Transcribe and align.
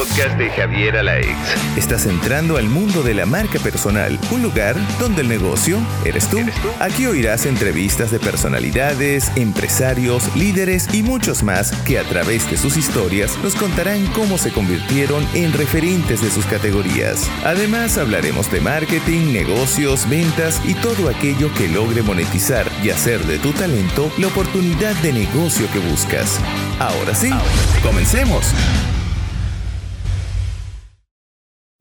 podcast 0.00 0.38
de 0.38 0.48
Javier 0.48 0.96
Alaez. 0.96 1.36
Estás 1.76 2.06
entrando 2.06 2.56
al 2.56 2.70
mundo 2.70 3.02
de 3.02 3.12
la 3.12 3.26
marca 3.26 3.58
personal, 3.58 4.18
un 4.30 4.40
lugar 4.42 4.74
donde 4.98 5.20
el 5.20 5.28
negocio 5.28 5.76
eres 6.06 6.26
tú. 6.30 6.38
Aquí 6.80 7.04
oirás 7.04 7.44
entrevistas 7.44 8.10
de 8.10 8.18
personalidades, 8.18 9.30
empresarios, 9.36 10.34
líderes 10.34 10.88
y 10.94 11.02
muchos 11.02 11.42
más 11.42 11.72
que 11.82 11.98
a 11.98 12.04
través 12.04 12.50
de 12.50 12.56
sus 12.56 12.78
historias 12.78 13.36
nos 13.42 13.54
contarán 13.54 14.06
cómo 14.14 14.38
se 14.38 14.50
convirtieron 14.52 15.22
en 15.34 15.52
referentes 15.52 16.22
de 16.22 16.30
sus 16.30 16.46
categorías. 16.46 17.28
Además 17.44 17.98
hablaremos 17.98 18.50
de 18.50 18.62
marketing, 18.62 19.34
negocios, 19.34 20.08
ventas 20.08 20.62
y 20.64 20.72
todo 20.76 21.10
aquello 21.10 21.52
que 21.52 21.68
logre 21.68 22.00
monetizar 22.00 22.66
y 22.82 22.88
hacer 22.88 23.20
de 23.24 23.38
tu 23.38 23.52
talento 23.52 24.10
la 24.16 24.28
oportunidad 24.28 24.94
de 25.02 25.12
negocio 25.12 25.66
que 25.74 25.78
buscas. 25.78 26.40
Ahora 26.78 27.14
sí, 27.14 27.28
comencemos. 27.82 28.54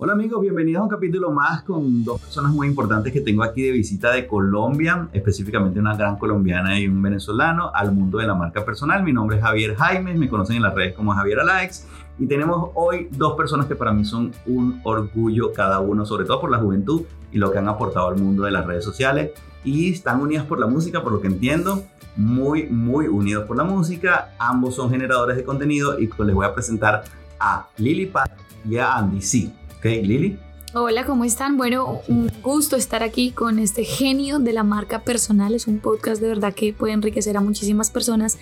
Hola 0.02 0.14
amigos, 0.14 0.40
bienvenidos 0.40 0.80
a 0.80 0.84
un 0.84 0.90
capítulo 0.90 1.30
más 1.30 1.64
con 1.64 2.06
dos 2.06 2.22
personas 2.22 2.54
muy 2.54 2.68
importantes 2.68 3.12
que 3.12 3.20
tengo 3.20 3.44
aquí 3.44 3.64
de 3.64 3.72
visita 3.72 4.14
de 4.14 4.28
Colombia, 4.28 5.10
específicamente 5.12 5.78
una 5.78 5.94
gran 5.98 6.16
colombiana 6.16 6.80
y 6.80 6.88
un 6.88 7.02
venezolano 7.02 7.70
al 7.76 7.92
mundo 7.92 8.20
de 8.20 8.26
la 8.26 8.34
marca 8.34 8.64
personal. 8.64 9.04
Mi 9.04 9.12
nombre 9.12 9.36
es 9.36 9.44
Javier 9.44 9.76
Jaime, 9.76 10.14
me 10.14 10.30
conocen 10.30 10.56
en 10.56 10.62
las 10.62 10.74
redes 10.74 10.96
como 10.96 11.12
Javier 11.12 11.42
Alaex 11.42 11.86
y 12.18 12.28
tenemos 12.28 12.70
hoy 12.76 13.10
dos 13.12 13.36
personas 13.36 13.66
que 13.66 13.76
para 13.76 13.92
mí 13.92 14.06
son 14.06 14.32
un 14.46 14.80
orgullo 14.86 15.52
cada 15.52 15.82
uno, 15.82 16.06
sobre 16.06 16.24
todo 16.24 16.40
por 16.40 16.50
la 16.50 16.60
juventud 16.60 17.02
y 17.34 17.38
lo 17.38 17.52
que 17.52 17.58
han 17.58 17.68
aportado 17.68 18.08
al 18.08 18.16
mundo 18.16 18.44
de 18.44 18.52
las 18.52 18.66
redes 18.66 18.86
sociales 18.86 19.32
y 19.66 19.92
están 19.92 20.22
unidas 20.22 20.46
por 20.46 20.62
la 20.62 20.68
música, 20.68 21.04
por 21.04 21.12
lo 21.12 21.20
que 21.20 21.28
entiendo, 21.28 21.84
muy, 22.16 22.68
muy 22.68 23.10
unidos 23.10 23.44
por 23.44 23.58
la 23.58 23.66
música. 23.66 24.34
Ambos 24.40 24.76
son 24.76 24.92
generadores 24.92 25.36
de 25.36 25.44
contenido 25.44 26.00
y 26.00 26.08
pues 26.08 26.26
les 26.26 26.34
voy 26.34 26.46
a 26.46 26.54
presentar 26.54 27.04
a 27.38 27.68
Lily 27.76 28.06
Pat 28.06 28.32
y 28.64 28.78
a 28.78 28.96
Andy 28.96 29.22
C. 29.22 29.59
¿Ok, 29.80 29.86
Lili? 29.86 30.38
Hola, 30.74 31.06
¿cómo 31.06 31.24
están? 31.24 31.56
Bueno, 31.56 32.02
un 32.10 32.30
gusto 32.44 32.76
estar 32.76 33.02
aquí 33.02 33.32
con 33.32 33.60
este 33.60 33.86
genio 33.86 34.40
de 34.40 34.52
la 34.52 34.64
marca 34.64 35.06
personal. 35.06 35.56
Es 35.56 35.68
un 35.68 35.80
podcast 35.80 36.22
de 36.22 36.28
verdad 36.28 36.54
que 36.54 36.74
puede 36.74 36.92
enriquecer 36.92 37.38
a 37.38 37.40
muchísimas 37.40 37.90
personas. 37.90 38.38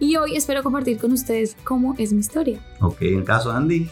Y 0.00 0.16
hoy 0.16 0.34
espero 0.34 0.62
compartir 0.62 0.96
con 0.96 1.12
ustedes 1.12 1.58
cómo 1.62 1.94
es 1.98 2.14
mi 2.14 2.20
historia. 2.20 2.58
Ok, 2.80 3.02
en 3.02 3.18
el 3.18 3.24
caso 3.24 3.50
de 3.50 3.56
Andy. 3.58 3.90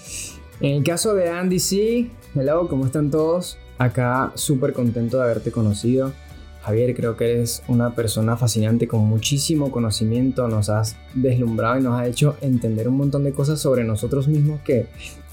En 0.62 0.76
el 0.76 0.84
caso 0.84 1.14
de 1.14 1.28
Andy, 1.28 1.58
sí. 1.58 2.10
Hello, 2.34 2.66
¿cómo 2.66 2.86
están 2.86 3.10
todos? 3.10 3.58
Acá 3.76 4.32
súper 4.34 4.72
contento 4.72 5.18
de 5.18 5.24
haberte 5.24 5.52
conocido. 5.52 6.14
Javier, 6.62 6.96
creo 6.96 7.14
que 7.14 7.30
eres 7.30 7.62
una 7.68 7.94
persona 7.94 8.38
fascinante 8.38 8.88
con 8.88 9.00
muchísimo 9.02 9.70
conocimiento, 9.70 10.48
nos 10.48 10.70
has 10.70 10.96
deslumbrado 11.12 11.78
y 11.78 11.82
nos 11.82 12.00
has 12.00 12.08
hecho 12.08 12.38
entender 12.40 12.88
un 12.88 12.96
montón 12.96 13.22
de 13.22 13.32
cosas 13.32 13.60
sobre 13.60 13.84
nosotros 13.84 14.28
mismos 14.28 14.62
que 14.62 14.86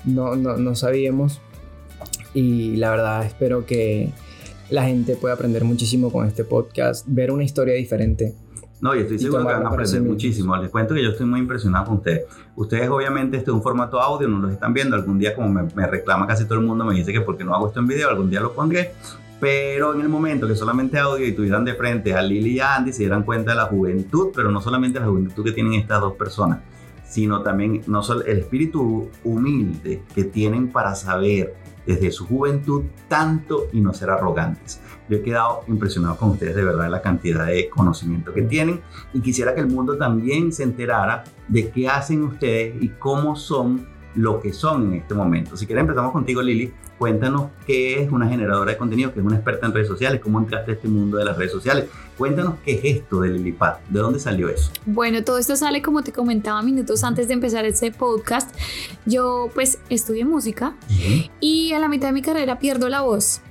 no, 0.04 0.36
no, 0.36 0.58
no 0.58 0.76
sabíamos 0.76 1.40
y 2.34 2.76
la 2.78 2.92
verdad 2.92 3.26
espero 3.26 3.66
que 3.66 4.12
la 4.70 4.84
gente 4.84 5.16
pueda 5.16 5.36
aprender 5.36 5.64
muchísimo 5.64 6.12
con 6.12 6.26
este 6.26 6.44
podcast, 6.44 7.06
ver 7.08 7.32
una 7.32 7.44
historia 7.44 7.76
diferente. 7.76 8.34
No, 8.82 8.94
y 8.94 9.00
estoy 9.00 9.18
seguro 9.18 9.46
que 9.46 9.54
van 9.54 9.66
a 9.66 9.70
aprender 9.70 10.02
muchísimo. 10.02 10.58
Les 10.58 10.70
cuento 10.70 10.94
que 10.94 11.02
yo 11.02 11.12
estoy 11.12 11.26
muy 11.26 11.40
impresionado 11.40 11.86
con 11.86 11.96
ustedes. 11.98 12.26
Ustedes 12.58 12.90
obviamente 12.90 13.38
este 13.38 13.50
es 13.50 13.56
un 13.56 13.64
formato 13.64 14.02
audio, 14.02 14.28
no 14.28 14.40
lo 14.40 14.50
están 14.50 14.74
viendo. 14.74 14.98
Algún 14.98 15.18
día 15.18 15.34
como 15.34 15.48
me, 15.48 15.64
me 15.74 15.88
reclama 15.88 16.28
casi 16.28 16.44
todo 16.44 16.60
el 16.60 16.66
mundo, 16.66 16.84
me 16.84 16.94
dice 16.94 17.14
que 17.14 17.22
porque 17.22 17.46
no 17.46 17.56
hago 17.56 17.68
esto 17.68 17.80
en 17.80 17.88
video, 17.88 18.10
algún 18.10 18.30
día 18.30 18.42
lo 18.42 18.52
pondré. 18.52 18.92
Pero 19.40 19.94
en 19.94 20.02
el 20.02 20.10
momento 20.10 20.48
que 20.48 20.56
solamente 20.56 21.00
audio 21.00 21.26
y 21.26 21.32
tuvieran 21.32 21.64
de 21.64 21.76
frente 21.76 22.14
a 22.14 22.22
Lili 22.22 22.52
y 22.52 22.60
a 22.60 22.76
Andy, 22.76 22.92
se 22.92 23.00
dieran 23.04 23.24
cuenta 23.24 23.52
de 23.52 23.58
la 23.58 23.66
juventud, 23.66 24.32
pero 24.36 24.52
no 24.52 24.60
solamente 24.60 25.00
la 25.00 25.06
juventud 25.06 25.44
que 25.46 25.52
tienen 25.54 25.74
estas 25.74 26.02
dos 26.02 26.16
personas, 26.16 26.60
sino 27.08 27.42
también 27.42 27.84
no 27.88 28.04
solo 28.04 28.24
el 28.24 28.40
espíritu 28.40 29.10
humilde 29.24 30.02
que 30.14 30.26
tienen 30.26 30.72
para 30.72 30.96
saber 30.96 31.56
desde 31.86 32.12
su 32.12 32.26
juventud 32.26 32.84
tanto 33.08 33.68
y 33.74 33.82
no 33.82 33.94
ser 33.94 34.10
arrogantes. 34.10 34.80
Yo 35.10 35.18
he 35.18 35.22
quedado 35.22 35.64
impresionado 35.68 36.16
con 36.18 36.32
ustedes 36.32 36.56
de 36.56 36.64
verdad 36.64 36.90
la 36.90 37.02
cantidad 37.02 37.46
de 37.46 37.70
conocimiento 37.70 38.34
que 38.34 38.44
tienen 38.44 38.82
y 39.14 39.22
quisiera 39.22 39.54
que 39.54 39.62
el 39.62 39.68
mundo 39.68 39.98
también 39.98 40.52
se 40.54 40.64
enterara 40.64 41.24
de 41.48 41.70
qué 41.70 41.88
hacen 41.88 42.24
ustedes 42.24 42.82
y 42.82 42.90
cómo 42.90 43.36
son 43.36 43.86
lo 44.16 44.40
que 44.40 44.54
son 44.54 44.88
en 44.88 44.94
este 45.02 45.14
momento. 45.14 45.58
Si 45.58 45.66
quieren 45.66 45.84
empezamos 45.84 46.12
contigo 46.12 46.42
Lili, 46.42 46.72
cuéntanos 46.98 47.52
qué 47.66 48.02
es 48.02 48.12
una 48.12 48.28
generadora 48.28 48.72
de 48.72 48.78
contenido, 48.78 49.14
que 49.14 49.20
es 49.20 49.26
una 49.26 49.36
experta 49.36 49.66
en 49.66 49.74
redes 49.74 49.88
sociales, 49.88 50.22
cómo 50.22 50.40
entraste 50.40 50.72
a 50.72 50.74
este 50.76 50.88
mundo 50.88 51.18
de 51.18 51.26
las 51.26 51.38
redes 51.38 51.52
sociales. 51.52 51.86
Cuéntanos 52.18 52.56
qué 52.64 52.74
es 52.74 52.98
esto 52.98 53.22
de 53.22 53.30
Lilipad, 53.30 53.78
de 53.90 54.00
dónde 54.00 54.20
salió 54.20 54.50
eso. 54.50 54.72
Bueno, 54.86 55.24
todo 55.24 55.38
esto 55.38 55.56
sale 55.56 55.82
como 55.82 56.04
te 56.04 56.12
comentaba 56.12 56.62
minutos 56.62 57.04
antes 57.04 57.28
de 57.28 57.34
empezar 57.34 57.66
este 57.66 57.92
podcast. 57.92 58.56
Yo 59.06 59.50
pues 59.54 59.80
estudié 59.90 60.26
música 60.26 60.76
y 61.40 61.74
a 61.74 61.80
la 61.80 61.90
mitad 61.90 62.10
de 62.10 62.14
mi 62.14 62.22
carrera 62.22 62.60
pierdo 62.60 62.90
la 62.90 63.02
voz. 63.02 63.42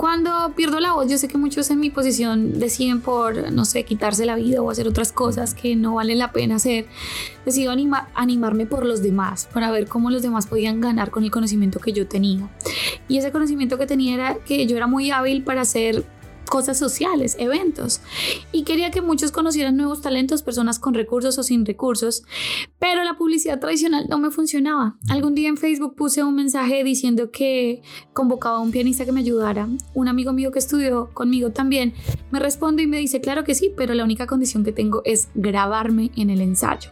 Cuando 0.00 0.54
pierdo 0.56 0.80
la 0.80 0.94
voz, 0.94 1.10
yo 1.10 1.18
sé 1.18 1.28
que 1.28 1.36
muchos 1.36 1.68
en 1.68 1.78
mi 1.78 1.90
posición 1.90 2.58
deciden 2.58 3.02
por, 3.02 3.52
no 3.52 3.66
sé, 3.66 3.84
quitarse 3.84 4.24
la 4.24 4.34
vida 4.34 4.62
o 4.62 4.70
hacer 4.70 4.88
otras 4.88 5.12
cosas 5.12 5.52
que 5.52 5.76
no 5.76 5.96
valen 5.96 6.16
la 6.16 6.32
pena 6.32 6.56
hacer. 6.56 6.86
Decido 7.44 7.70
animarme 8.14 8.64
por 8.64 8.86
los 8.86 9.02
demás, 9.02 9.46
para 9.52 9.70
ver 9.70 9.88
cómo 9.88 10.10
los 10.10 10.22
demás 10.22 10.46
podían 10.46 10.80
ganar 10.80 11.10
con 11.10 11.22
el 11.22 11.30
conocimiento 11.30 11.80
que 11.80 11.92
yo 11.92 12.08
tenía. 12.08 12.48
Y 13.08 13.18
ese 13.18 13.30
conocimiento 13.30 13.76
que 13.76 13.86
tenía 13.86 14.14
era 14.14 14.34
que 14.36 14.66
yo 14.66 14.74
era 14.78 14.86
muy 14.86 15.10
hábil 15.10 15.42
para 15.42 15.60
hacer 15.60 16.06
cosas 16.48 16.78
sociales, 16.78 17.36
eventos. 17.38 18.00
Y 18.52 18.64
quería 18.64 18.90
que 18.90 19.00
muchos 19.00 19.32
conocieran 19.32 19.76
nuevos 19.76 20.00
talentos, 20.00 20.42
personas 20.42 20.78
con 20.78 20.94
recursos 20.94 21.38
o 21.38 21.42
sin 21.42 21.64
recursos, 21.66 22.24
pero 22.78 23.04
la 23.04 23.16
publicidad 23.16 23.60
tradicional 23.60 24.06
no 24.08 24.18
me 24.18 24.30
funcionaba. 24.30 24.96
Algún 25.08 25.34
día 25.34 25.48
en 25.48 25.56
Facebook 25.56 25.94
puse 25.96 26.22
un 26.22 26.34
mensaje 26.34 26.82
diciendo 26.84 27.30
que 27.30 27.82
convocaba 28.12 28.56
a 28.56 28.60
un 28.60 28.70
pianista 28.70 29.04
que 29.04 29.12
me 29.12 29.20
ayudara. 29.20 29.68
Un 29.94 30.08
amigo 30.08 30.32
mío 30.32 30.50
que 30.50 30.58
estudió 30.58 31.10
conmigo 31.12 31.50
también 31.50 31.94
me 32.30 32.40
responde 32.40 32.82
y 32.82 32.86
me 32.86 32.98
dice, 32.98 33.20
claro 33.20 33.44
que 33.44 33.54
sí, 33.54 33.72
pero 33.76 33.94
la 33.94 34.04
única 34.04 34.26
condición 34.26 34.64
que 34.64 34.72
tengo 34.72 35.02
es 35.04 35.28
grabarme 35.34 36.10
en 36.16 36.30
el 36.30 36.40
ensayo. 36.40 36.90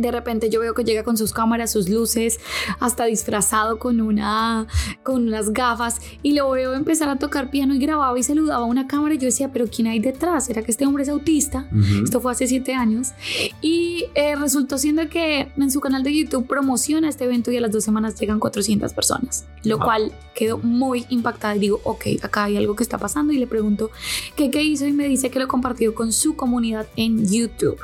De 0.00 0.10
repente 0.10 0.50
yo 0.50 0.60
veo 0.60 0.74
que 0.74 0.84
llega 0.84 1.02
con 1.02 1.16
sus 1.16 1.32
cámaras, 1.32 1.72
sus 1.72 1.88
luces, 1.88 2.38
hasta 2.80 3.04
disfrazado 3.04 3.78
con, 3.78 4.00
una, 4.00 4.66
con 5.02 5.28
unas 5.28 5.52
gafas 5.52 6.00
y 6.22 6.32
lo 6.32 6.50
veo 6.50 6.74
empezar 6.74 7.08
a 7.08 7.16
tocar 7.18 7.50
piano 7.50 7.74
y 7.74 7.78
grababa 7.78 8.18
y 8.18 8.22
saludaba 8.22 8.64
a 8.64 8.66
una 8.66 8.86
cámara 8.86 9.14
y 9.14 9.18
yo 9.18 9.26
decía, 9.26 9.52
pero 9.52 9.66
¿quién 9.66 9.88
hay 9.88 9.98
detrás? 9.98 10.46
¿Será 10.46 10.62
que 10.62 10.70
este 10.70 10.86
hombre 10.86 11.02
es 11.02 11.08
autista? 11.08 11.68
Esto 12.02 12.20
fue 12.20 12.32
hace 12.32 12.46
siete 12.46 12.74
años. 12.74 13.12
Y 13.60 14.06
eh, 14.14 14.36
resultó 14.36 14.78
siendo 14.78 15.08
que 15.08 15.48
en 15.56 15.70
su 15.70 15.80
canal 15.80 16.02
de 16.02 16.14
YouTube 16.14 16.46
promociona 16.46 17.08
este 17.08 17.24
evento 17.24 17.50
y 17.50 17.56
a 17.56 17.60
las 17.60 17.72
dos 17.72 17.84
semanas 17.84 18.18
llegan 18.18 18.38
400 18.38 18.92
personas, 18.92 19.46
lo 19.64 19.78
cual 19.78 20.12
quedó 20.34 20.58
muy 20.58 21.06
impactada 21.08 21.56
y 21.56 21.60
digo, 21.60 21.80
ok, 21.84 22.06
acá 22.22 22.44
hay 22.44 22.56
algo 22.56 22.76
que 22.76 22.82
está 22.82 22.98
pasando 22.98 23.32
y 23.32 23.38
le 23.38 23.46
pregunto 23.46 23.90
qué, 24.36 24.50
qué 24.50 24.62
hizo 24.62 24.86
y 24.86 24.92
me 24.92 25.08
dice 25.08 25.30
que 25.30 25.38
lo 25.38 25.48
compartió 25.48 25.94
con 25.94 26.12
su 26.12 26.36
comunidad 26.36 26.86
en 26.96 27.26
YouTube. 27.26 27.78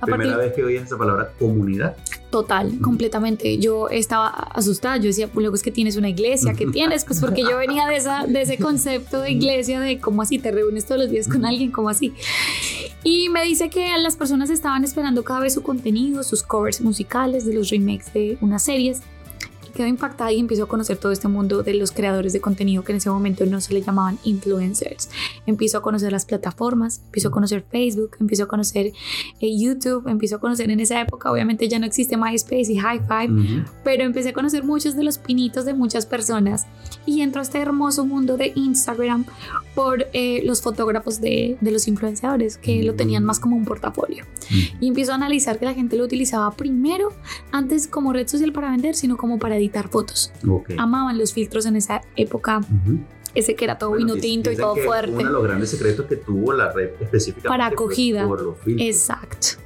Primera 0.00 0.36
vez 0.36 0.52
que 0.52 0.64
oí 0.64 0.76
esa 0.76 0.96
palabra 0.96 1.32
comunidad. 1.38 1.53
Total, 2.30 2.80
completamente. 2.80 3.58
Yo 3.58 3.88
estaba 3.88 4.28
asustada. 4.28 4.96
Yo 4.96 5.04
decía, 5.04 5.28
pues 5.28 5.42
luego 5.42 5.54
es 5.54 5.62
que 5.62 5.70
tienes 5.70 5.96
una 5.96 6.08
iglesia, 6.08 6.52
¿qué 6.54 6.66
tienes? 6.72 7.04
Pues 7.04 7.20
porque 7.20 7.42
yo 7.42 7.56
venía 7.58 7.86
de, 7.86 7.96
esa, 7.96 8.26
de 8.26 8.42
ese 8.42 8.58
concepto 8.58 9.20
de 9.20 9.30
iglesia, 9.30 9.80
de 9.80 10.00
cómo 10.00 10.22
así 10.22 10.38
te 10.38 10.50
reúnes 10.50 10.84
todos 10.84 11.02
los 11.02 11.10
días 11.10 11.28
con 11.28 11.44
alguien, 11.44 11.70
como 11.70 11.88
así. 11.88 12.12
Y 13.04 13.28
me 13.28 13.44
dice 13.44 13.70
que 13.70 13.96
las 13.98 14.16
personas 14.16 14.50
estaban 14.50 14.82
esperando 14.82 15.22
cada 15.22 15.40
vez 15.40 15.54
su 15.54 15.62
contenido, 15.62 16.22
sus 16.22 16.42
covers 16.42 16.80
musicales 16.80 17.44
de 17.44 17.54
los 17.54 17.70
remakes 17.70 18.12
de 18.12 18.36
unas 18.40 18.64
series 18.64 19.02
quedo 19.74 19.86
impactada 19.86 20.32
y 20.32 20.40
empiezo 20.40 20.64
a 20.64 20.68
conocer 20.68 20.96
todo 20.96 21.12
este 21.12 21.28
mundo 21.28 21.62
de 21.62 21.74
los 21.74 21.92
creadores 21.92 22.32
de 22.32 22.40
contenido 22.40 22.84
que 22.84 22.92
en 22.92 22.98
ese 22.98 23.10
momento 23.10 23.44
no 23.46 23.60
se 23.60 23.74
le 23.74 23.82
llamaban 23.82 24.18
influencers. 24.24 25.10
Empiezo 25.46 25.78
a 25.78 25.82
conocer 25.82 26.12
las 26.12 26.24
plataformas, 26.24 27.02
empiezo 27.06 27.28
a 27.28 27.30
conocer 27.30 27.64
Facebook, 27.70 28.16
empiezo 28.20 28.44
a 28.44 28.48
conocer 28.48 28.92
eh, 29.40 29.58
YouTube, 29.58 30.08
empiezo 30.08 30.36
a 30.36 30.40
conocer 30.40 30.70
en 30.70 30.80
esa 30.80 31.00
época, 31.00 31.30
obviamente 31.30 31.68
ya 31.68 31.78
no 31.78 31.86
existe 31.86 32.16
MySpace 32.16 32.72
y 32.72 32.78
High 32.78 33.00
Five, 33.00 33.64
pero 33.82 34.04
empecé 34.04 34.30
a 34.30 34.32
conocer 34.32 34.64
muchos 34.64 34.96
de 34.96 35.04
los 35.04 35.18
pinitos 35.18 35.64
de 35.64 35.74
muchas 35.74 36.06
personas 36.06 36.66
y 37.04 37.20
entro 37.20 37.40
a 37.40 37.42
este 37.42 37.58
hermoso 37.58 38.06
mundo 38.06 38.36
de 38.36 38.52
Instagram 38.54 39.24
por 39.74 40.06
eh, 40.12 40.42
los 40.44 40.62
fotógrafos 40.62 41.20
de, 41.20 41.56
de, 41.60 41.70
los 41.70 41.88
influenciadores 41.88 42.56
que 42.56 42.82
lo 42.82 42.94
tenían 42.94 43.24
más 43.24 43.40
como 43.40 43.56
un 43.56 43.64
portafolio. 43.64 44.24
Y 44.80 44.88
empiezo 44.88 45.12
a 45.12 45.16
analizar 45.16 45.58
que 45.58 45.64
la 45.64 45.74
gente 45.74 45.96
lo 45.96 46.04
utilizaba 46.04 46.50
primero, 46.52 47.08
antes 47.50 47.88
como 47.88 48.12
red 48.12 48.28
social 48.28 48.52
para 48.52 48.70
vender, 48.70 48.94
sino 48.94 49.16
como 49.16 49.38
para 49.38 49.56
editar 49.64 49.88
fotos. 49.88 50.32
Amaban 50.78 51.18
los 51.18 51.32
filtros 51.32 51.66
en 51.66 51.76
esa 51.76 52.02
época. 52.16 52.60
Ese 53.34 53.56
que 53.56 53.64
era 53.64 53.78
todo 53.78 53.92
vino 53.92 54.14
tinto 54.14 54.50
y 54.52 54.56
todo 54.56 54.76
fuerte. 54.76 55.12
Uno 55.12 55.24
de 55.24 55.32
los 55.32 55.42
grandes 55.42 55.70
secretos 55.70 56.06
que 56.06 56.16
tuvo 56.16 56.52
la 56.52 56.72
red 56.72 56.90
específicamente 57.00 57.48
para 57.48 57.66
acogida. 57.66 58.28
Exacto. 58.78 59.64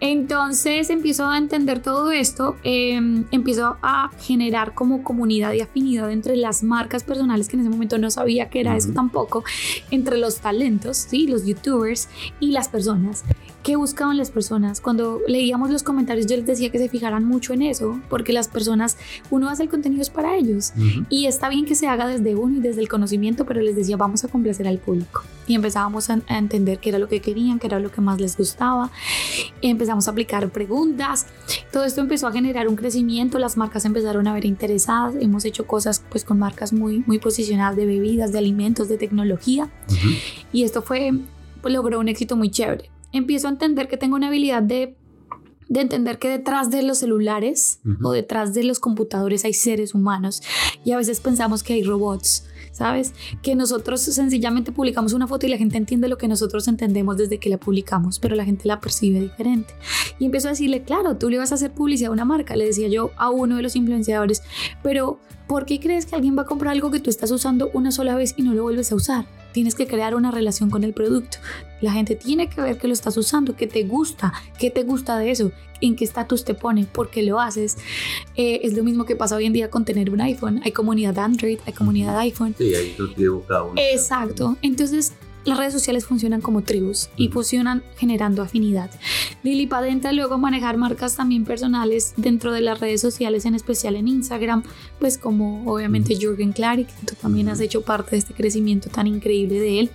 Entonces 0.00 0.90
empiezo 0.90 1.26
a 1.26 1.38
entender 1.38 1.80
todo 1.80 2.10
esto, 2.10 2.56
em, 2.62 3.24
empiezo 3.30 3.78
a 3.82 4.10
generar 4.20 4.74
como 4.74 5.02
comunidad 5.02 5.52
y 5.54 5.60
afinidad 5.60 6.10
entre 6.12 6.36
las 6.36 6.62
marcas 6.62 7.02
personales, 7.02 7.48
que 7.48 7.56
en 7.56 7.60
ese 7.60 7.70
momento 7.70 7.98
no 7.98 8.10
sabía 8.10 8.50
que 8.50 8.60
era 8.60 8.76
eso 8.76 8.92
tampoco, 8.92 9.44
entre 9.90 10.18
los 10.18 10.40
talentos, 10.40 10.98
¿sí? 10.98 11.26
los 11.26 11.46
youtubers 11.46 12.08
y 12.40 12.50
las 12.50 12.68
personas 12.68 13.24
¿Qué 13.68 13.76
buscaban 13.76 14.16
las 14.16 14.30
personas? 14.30 14.80
Cuando 14.80 15.20
leíamos 15.28 15.68
los 15.68 15.82
comentarios 15.82 16.24
yo 16.24 16.36
les 16.36 16.46
decía 16.46 16.70
que 16.70 16.78
se 16.78 16.88
fijaran 16.88 17.26
mucho 17.26 17.52
en 17.52 17.60
eso, 17.60 18.00
porque 18.08 18.32
las 18.32 18.48
personas, 18.48 18.96
uno 19.30 19.50
hace 19.50 19.64
el 19.64 19.68
contenido 19.68 20.00
es 20.00 20.08
para 20.08 20.36
ellos. 20.36 20.72
Y 21.10 21.26
está 21.26 21.50
bien 21.50 21.66
que 21.66 21.74
se 21.74 21.86
haga 21.86 22.06
desde 22.06 22.34
uno 22.34 22.56
y 22.56 22.60
desde 22.60 22.80
el 22.80 22.88
conocimiento, 22.88 23.44
pero 23.44 23.60
les 23.60 23.76
decía, 23.76 23.98
vamos 23.98 24.24
a 24.24 24.28
complacer 24.28 24.66
al 24.66 24.78
público. 24.78 25.22
Y 25.46 25.54
empezábamos 25.54 26.08
a, 26.08 26.18
a 26.28 26.38
entender 26.38 26.78
qué 26.78 26.88
era 26.88 26.98
lo 26.98 27.08
que 27.08 27.20
querían, 27.20 27.58
qué 27.58 27.66
era 27.66 27.78
lo 27.78 27.92
que 27.92 28.00
más 28.00 28.18
les 28.18 28.38
gustaba. 28.38 28.90
Empezamos 29.60 30.08
a 30.08 30.12
aplicar 30.12 30.48
preguntas. 30.48 31.26
Todo 31.70 31.84
esto 31.84 32.00
empezó 32.00 32.26
a 32.26 32.32
generar 32.32 32.68
un 32.68 32.76
crecimiento, 32.76 33.38
las 33.38 33.58
marcas 33.58 33.84
empezaron 33.84 34.26
a 34.28 34.32
ver 34.32 34.46
interesadas. 34.46 35.14
Hemos 35.20 35.44
hecho 35.44 35.66
cosas 35.66 36.02
pues 36.08 36.24
con 36.24 36.38
marcas 36.38 36.72
muy, 36.72 37.04
muy 37.06 37.18
posicionadas 37.18 37.76
de 37.76 37.84
bebidas, 37.84 38.32
de 38.32 38.38
alimentos, 38.38 38.88
de 38.88 38.96
tecnología. 38.96 39.68
Y 40.54 40.62
esto 40.62 40.80
fue, 40.80 41.12
pues 41.60 41.74
logró 41.74 42.00
un 42.00 42.08
éxito 42.08 42.34
muy 42.34 42.50
chévere 42.50 42.88
empiezo 43.12 43.48
a 43.48 43.50
entender 43.50 43.88
que 43.88 43.96
tengo 43.96 44.16
una 44.16 44.28
habilidad 44.28 44.62
de, 44.62 44.96
de 45.68 45.80
entender 45.80 46.18
que 46.18 46.28
detrás 46.28 46.70
de 46.70 46.82
los 46.82 46.98
celulares 46.98 47.80
o 48.02 48.12
detrás 48.12 48.54
de 48.54 48.64
los 48.64 48.80
computadores 48.80 49.44
hay 49.44 49.54
seres 49.54 49.94
humanos 49.94 50.42
y 50.84 50.92
a 50.92 50.96
veces 50.96 51.20
pensamos 51.20 51.62
que 51.62 51.74
hay 51.74 51.82
robots. 51.82 52.44
¿Sabes? 52.70 53.12
Que 53.42 53.56
nosotros 53.56 54.00
sencillamente 54.02 54.70
publicamos 54.70 55.12
una 55.12 55.26
foto 55.26 55.46
y 55.46 55.48
la 55.48 55.56
gente 55.56 55.76
entiende 55.76 56.06
lo 56.06 56.16
que 56.16 56.28
nosotros 56.28 56.68
entendemos 56.68 57.16
desde 57.16 57.38
que 57.38 57.48
la 57.48 57.58
publicamos, 57.58 58.20
pero 58.20 58.36
la 58.36 58.44
gente 58.44 58.68
la 58.68 58.78
percibe 58.78 59.18
diferente. 59.18 59.74
Y 60.20 60.26
empiezo 60.26 60.46
a 60.46 60.52
decirle, 60.52 60.82
claro, 60.82 61.16
tú 61.16 61.28
le 61.28 61.38
vas 61.38 61.50
a 61.50 61.56
hacer 61.56 61.72
publicidad 61.72 62.10
a 62.10 62.12
una 62.12 62.24
marca, 62.24 62.54
le 62.54 62.66
decía 62.66 62.86
yo 62.86 63.10
a 63.16 63.30
uno 63.30 63.56
de 63.56 63.62
los 63.62 63.74
influenciadores, 63.74 64.44
pero 64.80 65.18
¿por 65.48 65.64
qué 65.64 65.80
crees 65.80 66.06
que 66.06 66.14
alguien 66.14 66.36
va 66.36 66.42
a 66.42 66.46
comprar 66.46 66.72
algo 66.72 66.90
que 66.90 67.00
tú 67.00 67.10
estás 67.10 67.30
usando 67.30 67.70
una 67.72 67.90
sola 67.90 68.14
vez 68.14 68.34
y 68.36 68.42
no 68.42 68.54
lo 68.54 68.62
vuelves 68.62 68.92
a 68.92 68.94
usar? 68.94 69.26
Tienes 69.52 69.74
que 69.74 69.86
crear 69.86 70.14
una 70.14 70.30
relación 70.30 70.70
con 70.70 70.84
el 70.84 70.92
producto. 70.92 71.38
La 71.80 71.90
gente 71.90 72.14
tiene 72.14 72.48
que 72.48 72.60
ver 72.60 72.78
que 72.78 72.86
lo 72.86 72.92
estás 72.92 73.16
usando, 73.16 73.56
que 73.56 73.66
te 73.66 73.82
gusta, 73.84 74.32
qué 74.58 74.70
te 74.70 74.84
gusta 74.84 75.18
de 75.18 75.30
eso, 75.30 75.50
en 75.80 75.96
qué 75.96 76.04
estatus 76.04 76.44
te 76.44 76.54
pone, 76.54 76.84
por 76.84 77.10
qué 77.10 77.22
lo 77.22 77.40
haces. 77.40 77.78
Eh, 78.36 78.60
es 78.62 78.74
lo 78.74 78.84
mismo 78.84 79.06
que 79.06 79.16
pasa 79.16 79.36
hoy 79.36 79.46
en 79.46 79.54
día 79.54 79.70
con 79.70 79.84
tener 79.84 80.10
un 80.10 80.20
iPhone. 80.20 80.60
Hay 80.64 80.72
comunidad 80.72 81.18
Android, 81.18 81.58
hay 81.66 81.72
comunidad 81.72 82.18
iPhone. 82.18 82.54
Sí, 82.56 82.74
ahí 82.74 82.94
tú 82.96 83.42
cada 83.48 83.64
uno. 83.64 83.80
Exacto. 83.80 84.56
Entonces, 84.60 85.14
las 85.44 85.58
redes 85.58 85.72
sociales 85.72 86.04
funcionan 86.04 86.40
como 86.40 86.62
tribus 86.62 87.10
y 87.16 87.28
funcionan 87.28 87.82
generando 87.96 88.42
afinidad. 88.42 88.90
Lili 89.42 89.66
Padenta 89.66 90.12
luego 90.12 90.38
manejar 90.38 90.76
marcas 90.76 91.16
también 91.16 91.44
personales 91.44 92.14
dentro 92.16 92.52
de 92.52 92.60
las 92.60 92.80
redes 92.80 93.00
sociales, 93.00 93.44
en 93.44 93.54
especial 93.54 93.96
en 93.96 94.08
Instagram, 94.08 94.62
pues 94.98 95.16
como 95.16 95.70
obviamente 95.70 96.16
Jürgen 96.16 96.52
Klarik, 96.52 96.88
tú 97.06 97.14
también 97.14 97.48
has 97.48 97.60
hecho 97.60 97.82
parte 97.82 98.12
de 98.12 98.18
este 98.18 98.34
crecimiento 98.34 98.90
tan 98.90 99.06
increíble 99.06 99.58
de 99.60 99.80
él. 99.80 99.90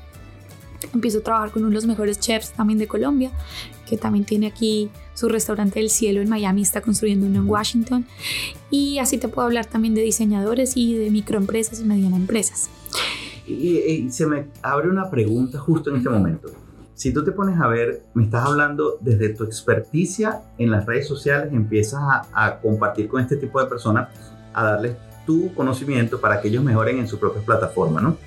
Empiezo 0.94 1.20
a 1.20 1.22
trabajar 1.22 1.52
con 1.52 1.62
uno 1.62 1.70
de 1.70 1.76
los 1.76 1.86
mejores 1.86 2.20
chefs 2.20 2.52
también 2.52 2.78
de 2.78 2.88
Colombia, 2.88 3.32
que 3.88 3.98
también 3.98 4.26
tiene 4.26 4.48
aquí 4.48 4.90
su 5.14 5.30
restaurante 5.30 5.80
del 5.80 5.90
cielo 5.90 6.22
en 6.22 6.30
Miami, 6.30 6.62
está 6.62 6.82
construyendo 6.82 7.26
uno 7.26 7.40
en 7.40 7.48
Washington. 7.48 8.06
Y 8.70 9.00
así 9.00 9.18
te 9.18 9.28
puedo 9.28 9.46
hablar 9.46 9.66
también 9.66 9.96
de 9.96 10.02
diseñadores 10.02 10.76
y 10.76 10.96
de 10.96 11.10
microempresas 11.12 11.80
y 11.80 11.84
medianas 11.84 12.20
empresas. 12.20 12.70
Y, 13.46 14.10
se 14.10 14.26
me 14.26 14.48
abre 14.62 14.90
una 14.90 15.10
pregunta 15.10 15.60
justo 15.60 15.90
en 15.90 15.98
este 15.98 16.10
momento. 16.10 16.50
Si 16.94 17.12
tú 17.12 17.24
te 17.24 17.32
pones 17.32 17.60
a 17.60 17.68
ver, 17.68 18.04
me 18.14 18.24
estás 18.24 18.46
hablando 18.46 18.98
desde 19.02 19.30
tu 19.30 19.44
experticia 19.44 20.44
en 20.58 20.72
las 20.72 20.86
redes 20.86 21.08
sociales, 21.08 21.52
empiezas 21.52 22.02
a, 22.02 22.28
a 22.34 22.60
compartir 22.60 23.08
con 23.08 23.22
este 23.22 23.36
tipo 23.36 23.60
de 23.62 23.68
personas, 23.68 24.10
a 24.54 24.64
darles 24.64 24.96
tu 25.26 25.54
conocimiento 25.54 26.22
para 26.22 26.40
que 26.40 26.50
ellos 26.50 26.64
mejoren 26.64 27.00
en 27.00 27.08
su 27.08 27.20
propia 27.20 27.42
plataforma, 27.42 28.00
¿no? 28.00 28.18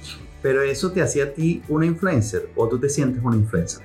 Pero 0.42 0.62
eso 0.62 0.90
te 0.90 1.02
hacía 1.02 1.24
a 1.24 1.28
ti 1.28 1.62
una 1.68 1.86
influencer 1.86 2.50
o 2.56 2.68
tú 2.68 2.78
te 2.78 2.88
sientes 2.88 3.22
una 3.22 3.36
influencer. 3.36 3.84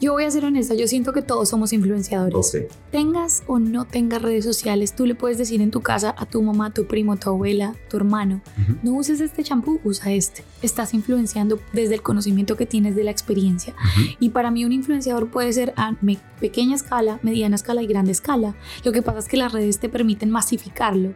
Yo 0.00 0.12
voy 0.12 0.24
a 0.24 0.30
ser 0.30 0.46
honesta, 0.46 0.74
yo 0.74 0.86
siento 0.86 1.12
que 1.12 1.20
todos 1.20 1.50
somos 1.50 1.74
influenciadores. 1.74 2.56
Tengas 2.90 3.42
o 3.46 3.58
no 3.58 3.84
tengas 3.84 4.22
redes 4.22 4.46
sociales, 4.46 4.96
tú 4.96 5.04
le 5.04 5.14
puedes 5.14 5.36
decir 5.36 5.60
en 5.60 5.70
tu 5.70 5.82
casa 5.82 6.14
a 6.16 6.24
tu 6.24 6.40
mamá, 6.40 6.72
tu 6.72 6.86
primo, 6.86 7.16
tu 7.16 7.28
abuela, 7.28 7.74
tu 7.90 7.98
hermano, 7.98 8.40
no 8.82 8.94
uses 8.94 9.20
este 9.20 9.44
champú, 9.44 9.78
usa 9.84 10.10
este. 10.12 10.42
Estás 10.62 10.94
influenciando 10.94 11.60
desde 11.74 11.96
el 11.96 12.02
conocimiento 12.02 12.56
que 12.56 12.64
tienes 12.64 12.96
de 12.96 13.04
la 13.04 13.10
experiencia. 13.10 13.74
Y 14.18 14.30
para 14.30 14.50
mí 14.50 14.64
un 14.64 14.72
influenciador 14.72 15.28
puede 15.28 15.52
ser 15.52 15.74
a 15.76 15.94
pequeña 16.40 16.76
escala, 16.76 17.18
mediana 17.22 17.56
escala 17.56 17.82
y 17.82 17.86
grande 17.86 18.12
escala. 18.12 18.54
Lo 18.84 18.92
que 18.92 19.02
pasa 19.02 19.18
es 19.18 19.28
que 19.28 19.36
las 19.36 19.52
redes 19.52 19.80
te 19.80 19.90
permiten 19.90 20.30
masificarlo. 20.30 21.12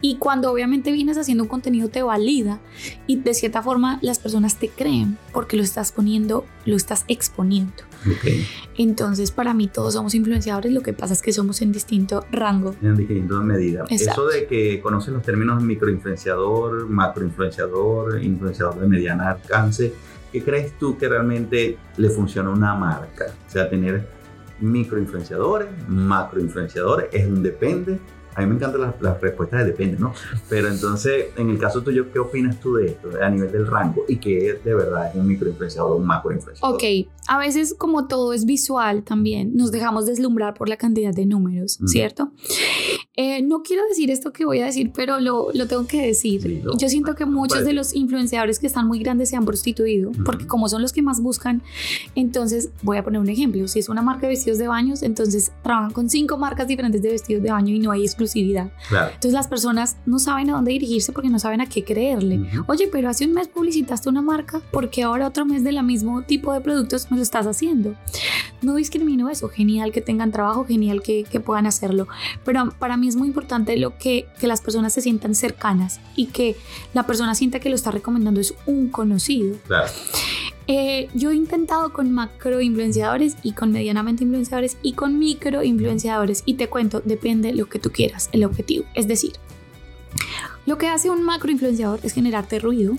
Y 0.00 0.16
cuando 0.16 0.50
obviamente 0.50 0.90
vienes 0.90 1.18
haciendo 1.18 1.44
un 1.44 1.48
contenido 1.48 1.88
te 1.88 2.02
valida 2.02 2.60
y 3.06 3.16
de 3.16 3.32
cierta 3.32 3.62
forma 3.62 4.00
las 4.02 4.18
personas 4.18 4.56
te 4.56 4.68
creen 4.68 5.18
porque 5.32 5.56
lo 5.56 5.62
estás 5.62 5.92
poniendo, 5.92 6.44
lo 6.66 6.74
estás 6.74 7.04
exponiendo. 7.06 7.84
Entonces, 8.76 9.30
para 9.30 9.54
mí 9.54 9.68
todos 9.68 9.94
somos 9.94 10.14
influenciadores, 10.14 10.72
lo 10.72 10.82
que 10.82 10.92
pasa 10.92 11.12
es 11.12 11.22
que 11.22 11.32
somos 11.32 11.62
en 11.62 11.72
distinto 11.72 12.24
rango. 12.30 12.74
En 12.82 12.96
distinto 12.96 13.42
medida. 13.42 13.84
Eso 13.88 14.26
de 14.26 14.46
que 14.46 14.80
conoces 14.80 15.12
los 15.12 15.22
términos 15.22 15.62
microinfluenciador, 15.62 16.88
macroinfluenciador, 16.88 18.22
influenciador 18.22 18.80
de 18.80 18.86
mediana 18.86 19.30
alcance, 19.30 19.92
¿qué 20.32 20.42
crees 20.42 20.78
tú 20.78 20.98
que 20.98 21.08
realmente 21.08 21.78
le 21.96 22.10
funciona 22.10 22.50
a 22.50 22.52
una 22.52 22.74
marca? 22.74 23.26
O 23.46 23.50
sea, 23.50 23.68
tener 23.68 24.08
microinfluenciadores, 24.60 25.68
macroinfluenciadores, 25.88 27.08
es 27.12 27.26
un 27.26 27.42
depende 27.42 27.98
a 28.34 28.40
mí 28.40 28.46
me 28.46 28.54
encantan 28.56 28.80
las, 29.00 29.20
respuestas 29.20 29.60
de 29.60 29.66
depende, 29.66 29.98
¿no? 29.98 30.12
Pero 30.48 30.68
entonces, 30.68 31.26
en 31.36 31.50
el 31.50 31.58
caso 31.58 31.82
tuyo, 31.82 32.10
¿qué 32.12 32.18
opinas 32.18 32.58
tú 32.60 32.74
de 32.74 32.86
esto 32.86 33.10
a 33.22 33.28
nivel 33.30 33.50
del 33.50 33.66
rango? 33.66 34.04
¿Y 34.08 34.16
qué 34.16 34.60
de 34.64 34.74
verdad 34.74 35.10
es 35.10 35.14
un 35.16 35.26
microinfluenciador 35.26 35.92
o 35.92 35.96
un 35.96 36.06
macroinfluenciador? 36.06 36.74
Ok, 36.74 36.82
a 37.28 37.38
veces 37.38 37.74
como 37.76 38.06
todo 38.06 38.32
es 38.32 38.44
visual 38.44 39.02
también, 39.02 39.54
nos 39.54 39.72
dejamos 39.72 40.06
deslumbrar 40.06 40.54
por 40.54 40.68
la 40.68 40.76
cantidad 40.76 41.12
de 41.12 41.26
números, 41.26 41.78
¿cierto? 41.86 42.32
Eh, 43.16 43.42
no 43.42 43.62
quiero 43.62 43.82
decir 43.88 44.10
esto 44.10 44.32
que 44.32 44.44
voy 44.44 44.60
a 44.60 44.66
decir, 44.66 44.90
pero 44.92 45.20
lo, 45.20 45.48
lo 45.54 45.68
tengo 45.68 45.86
que 45.86 46.04
decir. 46.04 46.62
Yo 46.78 46.88
siento 46.88 47.14
que 47.14 47.26
muchos 47.26 47.64
de 47.64 47.72
los 47.72 47.94
influenciadores 47.94 48.58
que 48.58 48.66
están 48.66 48.88
muy 48.88 48.98
grandes 48.98 49.30
se 49.30 49.36
han 49.36 49.44
prostituido, 49.44 50.10
porque 50.24 50.48
como 50.48 50.68
son 50.68 50.82
los 50.82 50.92
que 50.92 51.00
más 51.00 51.20
buscan, 51.20 51.62
entonces 52.16 52.70
voy 52.82 52.96
a 52.96 53.04
poner 53.04 53.20
un 53.20 53.28
ejemplo. 53.28 53.68
Si 53.68 53.78
es 53.78 53.88
una 53.88 54.02
marca 54.02 54.22
de 54.22 54.28
vestidos 54.28 54.58
de 54.58 54.66
baños, 54.66 55.04
entonces 55.04 55.52
trabajan 55.62 55.92
con 55.92 56.10
cinco 56.10 56.38
marcas 56.38 56.66
diferentes 56.66 57.02
de 57.02 57.10
vestidos 57.10 57.42
de 57.44 57.52
baño 57.52 57.72
y 57.74 57.78
no 57.78 57.92
hay 57.92 58.02
exclusividad. 58.02 58.72
Entonces 58.90 59.32
las 59.32 59.46
personas 59.46 59.96
no 60.06 60.18
saben 60.18 60.50
a 60.50 60.54
dónde 60.54 60.72
dirigirse 60.72 61.12
porque 61.12 61.28
no 61.30 61.38
saben 61.38 61.60
a 61.60 61.66
qué 61.66 61.84
creerle. 61.84 62.48
Oye, 62.66 62.88
pero 62.90 63.08
hace 63.08 63.26
un 63.26 63.32
mes 63.32 63.46
publicitaste 63.46 64.08
una 64.08 64.22
marca, 64.22 64.60
porque 64.72 65.04
ahora 65.04 65.28
otro 65.28 65.44
mes 65.44 65.62
de 65.62 65.70
la 65.70 65.82
mismo 65.82 66.22
tipo 66.22 66.52
de 66.52 66.60
productos 66.60 67.10
no 67.10 67.16
lo 67.16 67.22
estás 67.22 67.46
haciendo? 67.46 67.94
No 68.62 68.74
discrimino 68.74 69.28
eso. 69.28 69.48
Genial 69.48 69.92
que 69.92 70.00
tengan 70.00 70.32
trabajo, 70.32 70.64
genial 70.64 71.02
que, 71.02 71.24
que 71.24 71.38
puedan 71.38 71.66
hacerlo. 71.66 72.08
Pero 72.44 72.70
para 72.78 72.96
mí 72.96 73.03
es 73.08 73.16
muy 73.16 73.28
importante 73.28 73.76
lo 73.76 73.96
que, 73.98 74.26
que 74.40 74.46
las 74.46 74.60
personas 74.60 74.92
se 74.92 75.00
sientan 75.00 75.34
cercanas 75.34 76.00
y 76.16 76.26
que 76.26 76.56
la 76.92 77.06
persona 77.06 77.34
sienta 77.34 77.60
que 77.60 77.68
lo 77.68 77.74
está 77.74 77.90
recomendando 77.90 78.40
es 78.40 78.54
un 78.66 78.88
conocido. 78.88 79.56
Claro. 79.66 79.90
Eh, 80.66 81.08
yo 81.14 81.30
he 81.30 81.34
intentado 81.34 81.92
con 81.92 82.10
macro 82.10 82.60
influenciadores 82.60 83.36
y 83.42 83.52
con 83.52 83.70
medianamente 83.70 84.24
influenciadores 84.24 84.78
y 84.82 84.94
con 84.94 85.18
micro 85.18 85.62
influenciadores 85.62 86.42
y 86.46 86.54
te 86.54 86.68
cuento, 86.68 87.02
depende 87.04 87.52
lo 87.52 87.66
que 87.66 87.78
tú 87.78 87.90
quieras, 87.90 88.30
el 88.32 88.44
objetivo. 88.44 88.86
Es 88.94 89.06
decir, 89.06 89.32
lo 90.64 90.78
que 90.78 90.88
hace 90.88 91.10
un 91.10 91.22
macro 91.22 91.50
influenciador 91.50 92.00
es 92.02 92.14
generarte 92.14 92.58
ruido, 92.58 92.96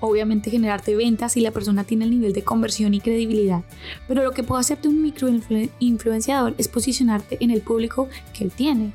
obviamente 0.00 0.50
generarte 0.50 0.94
ventas 0.94 1.32
si 1.32 1.40
la 1.40 1.50
persona 1.50 1.84
tiene 1.84 2.04
el 2.04 2.10
nivel 2.10 2.32
de 2.32 2.42
conversión 2.42 2.94
y 2.94 3.00
credibilidad. 3.00 3.62
Pero 4.06 4.22
lo 4.22 4.32
que 4.32 4.42
puede 4.42 4.60
hacerte 4.60 4.88
un 4.88 5.02
micro 5.02 5.28
influenciador 5.78 6.54
es 6.58 6.68
posicionarte 6.68 7.38
en 7.40 7.50
el 7.50 7.60
público 7.60 8.08
que 8.32 8.44
él 8.44 8.50
tiene. 8.50 8.92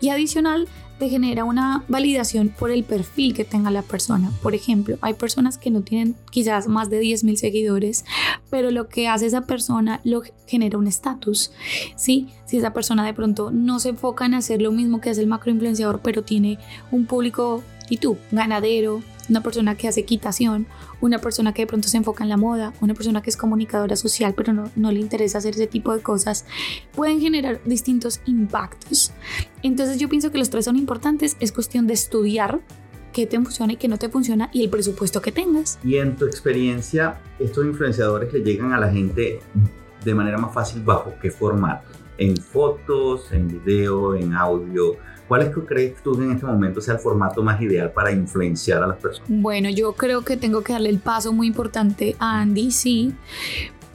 Y 0.00 0.08
adicional, 0.08 0.68
te 0.98 1.08
genera 1.08 1.44
una 1.44 1.84
validación 1.88 2.48
por 2.48 2.70
el 2.70 2.84
perfil 2.84 3.34
que 3.34 3.44
tenga 3.44 3.70
la 3.70 3.82
persona. 3.82 4.32
Por 4.42 4.54
ejemplo, 4.54 4.96
hay 5.02 5.14
personas 5.14 5.58
que 5.58 5.70
no 5.70 5.82
tienen 5.82 6.16
quizás 6.30 6.68
más 6.68 6.88
de 6.88 6.98
10 6.98 7.24
mil 7.24 7.36
seguidores, 7.36 8.04
pero 8.50 8.70
lo 8.70 8.88
que 8.88 9.08
hace 9.08 9.26
esa 9.26 9.42
persona 9.42 10.00
lo 10.04 10.22
genera 10.46 10.78
un 10.78 10.86
estatus. 10.86 11.52
¿sí? 11.96 12.28
Si 12.46 12.56
esa 12.56 12.72
persona 12.72 13.04
de 13.04 13.12
pronto 13.12 13.50
no 13.50 13.78
se 13.78 13.90
enfoca 13.90 14.24
en 14.24 14.34
hacer 14.34 14.62
lo 14.62 14.72
mismo 14.72 15.00
que 15.00 15.10
hace 15.10 15.20
el 15.20 15.26
macro 15.26 15.50
influenciador, 15.50 16.00
pero 16.02 16.22
tiene 16.22 16.58
un 16.90 17.04
público, 17.04 17.62
y 17.88 17.98
tú, 17.98 18.16
ganadero, 18.32 19.02
una 19.28 19.42
persona 19.42 19.76
que 19.76 19.88
hace 19.88 20.00
equitación, 20.00 20.66
una 21.00 21.18
persona 21.18 21.52
que 21.52 21.62
de 21.62 21.66
pronto 21.66 21.88
se 21.88 21.96
enfoca 21.96 22.24
en 22.24 22.30
la 22.30 22.36
moda, 22.36 22.72
una 22.80 22.94
persona 22.94 23.22
que 23.22 23.30
es 23.30 23.36
comunicadora 23.36 23.96
social 23.96 24.34
pero 24.34 24.52
no, 24.52 24.70
no 24.76 24.92
le 24.92 25.00
interesa 25.00 25.38
hacer 25.38 25.54
ese 25.54 25.66
tipo 25.66 25.94
de 25.94 26.02
cosas, 26.02 26.44
pueden 26.94 27.20
generar 27.20 27.60
distintos 27.64 28.20
impactos. 28.26 29.12
Entonces 29.62 29.98
yo 29.98 30.08
pienso 30.08 30.30
que 30.30 30.38
los 30.38 30.50
tres 30.50 30.64
son 30.64 30.76
importantes, 30.76 31.36
es 31.40 31.52
cuestión 31.52 31.86
de 31.86 31.94
estudiar 31.94 32.60
qué 33.12 33.26
te 33.26 33.40
funciona 33.40 33.72
y 33.72 33.76
qué 33.76 33.88
no 33.88 33.96
te 33.96 34.08
funciona 34.08 34.50
y 34.52 34.62
el 34.62 34.70
presupuesto 34.70 35.22
que 35.22 35.32
tengas. 35.32 35.78
Y 35.82 35.96
en 35.96 36.16
tu 36.16 36.26
experiencia, 36.26 37.18
estos 37.38 37.64
influenciadores 37.64 38.32
le 38.32 38.40
llegan 38.40 38.72
a 38.74 38.78
la 38.78 38.90
gente 38.90 39.40
de 40.04 40.14
manera 40.14 40.38
más 40.38 40.52
fácil 40.52 40.82
bajo 40.82 41.14
qué 41.20 41.30
formato, 41.30 41.88
en 42.18 42.36
fotos, 42.36 43.32
en 43.32 43.48
video, 43.48 44.14
en 44.14 44.34
audio 44.34 44.96
¿Cuál 45.28 45.42
es 45.42 45.54
que 45.54 45.60
crees 45.62 46.02
tú 46.02 46.20
en 46.20 46.32
este 46.32 46.46
momento 46.46 46.80
sea 46.80 46.94
el 46.94 47.00
formato 47.00 47.42
más 47.42 47.60
ideal 47.60 47.90
para 47.90 48.12
influenciar 48.12 48.82
a 48.82 48.86
las 48.86 48.98
personas? 48.98 49.28
Bueno, 49.28 49.68
yo 49.70 49.92
creo 49.92 50.22
que 50.22 50.36
tengo 50.36 50.62
que 50.62 50.72
darle 50.72 50.88
el 50.88 50.98
paso 50.98 51.32
muy 51.32 51.48
importante 51.48 52.14
a 52.18 52.40
Andy, 52.40 52.70
sí, 52.70 53.14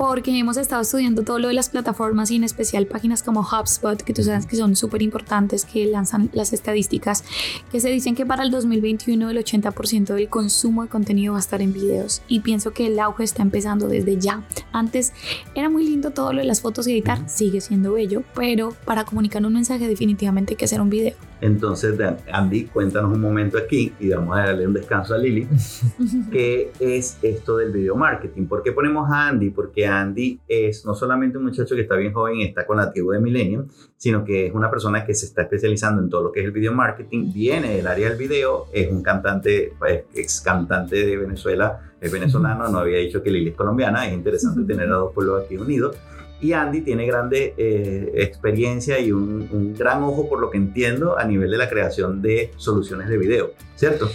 porque 0.02 0.36
hemos 0.36 0.58
estado 0.58 0.82
estudiando 0.82 1.22
todo 1.22 1.38
lo 1.38 1.50
de 1.50 1.54
las 1.54 1.70
plataformas 1.70 2.32
y 2.32 2.36
en 2.36 2.44
especial 2.44 2.88
páginas 2.88 3.22
como 3.22 3.42
HubSpot, 3.42 4.02
que 4.02 4.16
tú 4.16 4.24
sabes 4.24 4.48
que 4.48 4.56
son 4.56 4.76
súper 4.76 5.04
importantes, 5.04 5.64
que 5.64 5.86
lanzan 5.86 6.32
las 6.34 6.54
estadísticas, 6.54 7.24
que 7.72 7.80
se 7.80 7.90
dicen 7.90 8.16
que 8.16 8.26
para 8.26 8.42
el 8.42 8.50
2021 8.50 9.30
el 9.30 9.38
80% 9.38 10.16
del 10.16 10.28
consumo 10.28 10.82
de 10.82 10.90
contenido 10.90 11.34
va 11.34 11.38
a 11.38 11.42
estar 11.42 11.62
en 11.62 11.72
videos 11.72 12.24
y 12.28 12.40
pienso 12.40 12.72
que 12.74 12.88
el 12.88 13.00
auge 13.00 13.24
está 13.24 13.44
empezando 13.44 13.88
desde 13.88 14.18
ya. 14.18 14.42
Antes 14.72 15.14
era 15.54 15.70
muy 15.70 15.84
lindo 15.84 16.10
todo 16.10 16.34
lo 16.34 16.40
de 16.40 16.48
las 16.48 16.62
fotos 16.62 16.88
y 16.88 16.94
editar, 16.94 17.30
sigue 17.30 17.62
siendo 17.62 17.94
bello, 17.94 18.24
pero 18.34 18.76
para 18.86 19.06
comunicar 19.06 19.46
un 19.46 19.54
mensaje 19.54 19.88
definitivamente 19.88 20.54
hay 20.54 20.58
que 20.58 20.66
hacer 20.66 20.82
un 20.82 20.90
video. 20.90 21.31
Entonces, 21.42 22.00
Andy, 22.32 22.66
cuéntanos 22.66 23.12
un 23.12 23.20
momento 23.20 23.58
aquí 23.58 23.92
y 24.00 24.10
vamos 24.10 24.38
a 24.38 24.46
darle 24.46 24.68
un 24.68 24.74
descanso 24.74 25.16
a 25.16 25.18
Lili. 25.18 25.48
¿Qué 26.32 26.72
es 26.80 27.18
esto 27.24 27.58
del 27.58 27.72
video 27.72 27.96
marketing? 27.96 28.46
¿Por 28.46 28.62
qué 28.62 28.72
ponemos 28.72 29.10
a 29.10 29.30
Andy? 29.30 29.50
Porque 29.50 29.88
Andy 29.88 30.40
es 30.48 30.86
no 30.86 30.94
solamente 30.94 31.40
un 31.40 31.46
muchacho 31.46 31.76
que 31.76 31.82
está 31.82 31.96
bien 31.96 32.14
joven 32.14 32.38
y 32.38 32.44
está 32.44 32.68
con 32.68 32.78
la 32.78 32.92
tribu 32.92 33.12
de 33.12 33.20
Millennium, 33.20 33.68
sino 33.98 34.24
que 34.24 34.46
es 34.46 34.54
una 34.54 34.70
persona 34.70 35.04
que 35.04 35.16
se 35.16 35.26
está 35.26 35.42
especializando 35.42 36.02
en 36.02 36.10
todo 36.10 36.24
lo 36.24 36.32
que 36.32 36.42
es 36.42 36.46
el 36.46 36.52
video 36.52 36.74
marketing, 36.74 37.34
viene 37.34 37.76
del 37.76 37.88
área 37.88 38.10
del 38.10 38.18
video, 38.20 38.68
es 38.72 38.92
un 38.92 39.02
cantante, 39.02 39.74
ex 40.14 40.42
cantante 40.42 41.06
de 41.06 41.18
Venezuela, 41.18 41.92
es 42.00 42.12
venezolano, 42.12 42.70
no 42.70 42.80
había 42.80 43.00
dicho 43.00 43.24
que 43.24 43.32
Lili 43.32 43.50
es 43.50 43.56
colombiana, 43.56 44.08
es 44.08 44.14
interesante 44.14 44.62
tener 44.64 44.90
a 44.90 44.96
dos 44.96 45.14
pueblos 45.14 45.44
aquí 45.44 45.58
unidos 45.58 45.98
y 46.42 46.54
Andy 46.54 46.82
tiene 46.82 47.06
grande 47.06 47.54
eh, 47.58 48.12
experiencia 48.16 49.00
y 49.00 49.12
un, 49.12 49.76
gran 49.78 50.04
ojo, 50.04 50.28
por 50.28 50.40
lo 50.40 50.50
que 50.50 50.58
entiendo, 50.58 51.18
a 51.18 51.24
nivel 51.24 51.52
de 51.52 51.58
la 51.58 51.70
creación 51.70 52.22
de 52.22 52.52
soluciones 52.58 53.08
de 53.08 53.18
video, 53.18 53.52
¿cierto? 53.76 54.10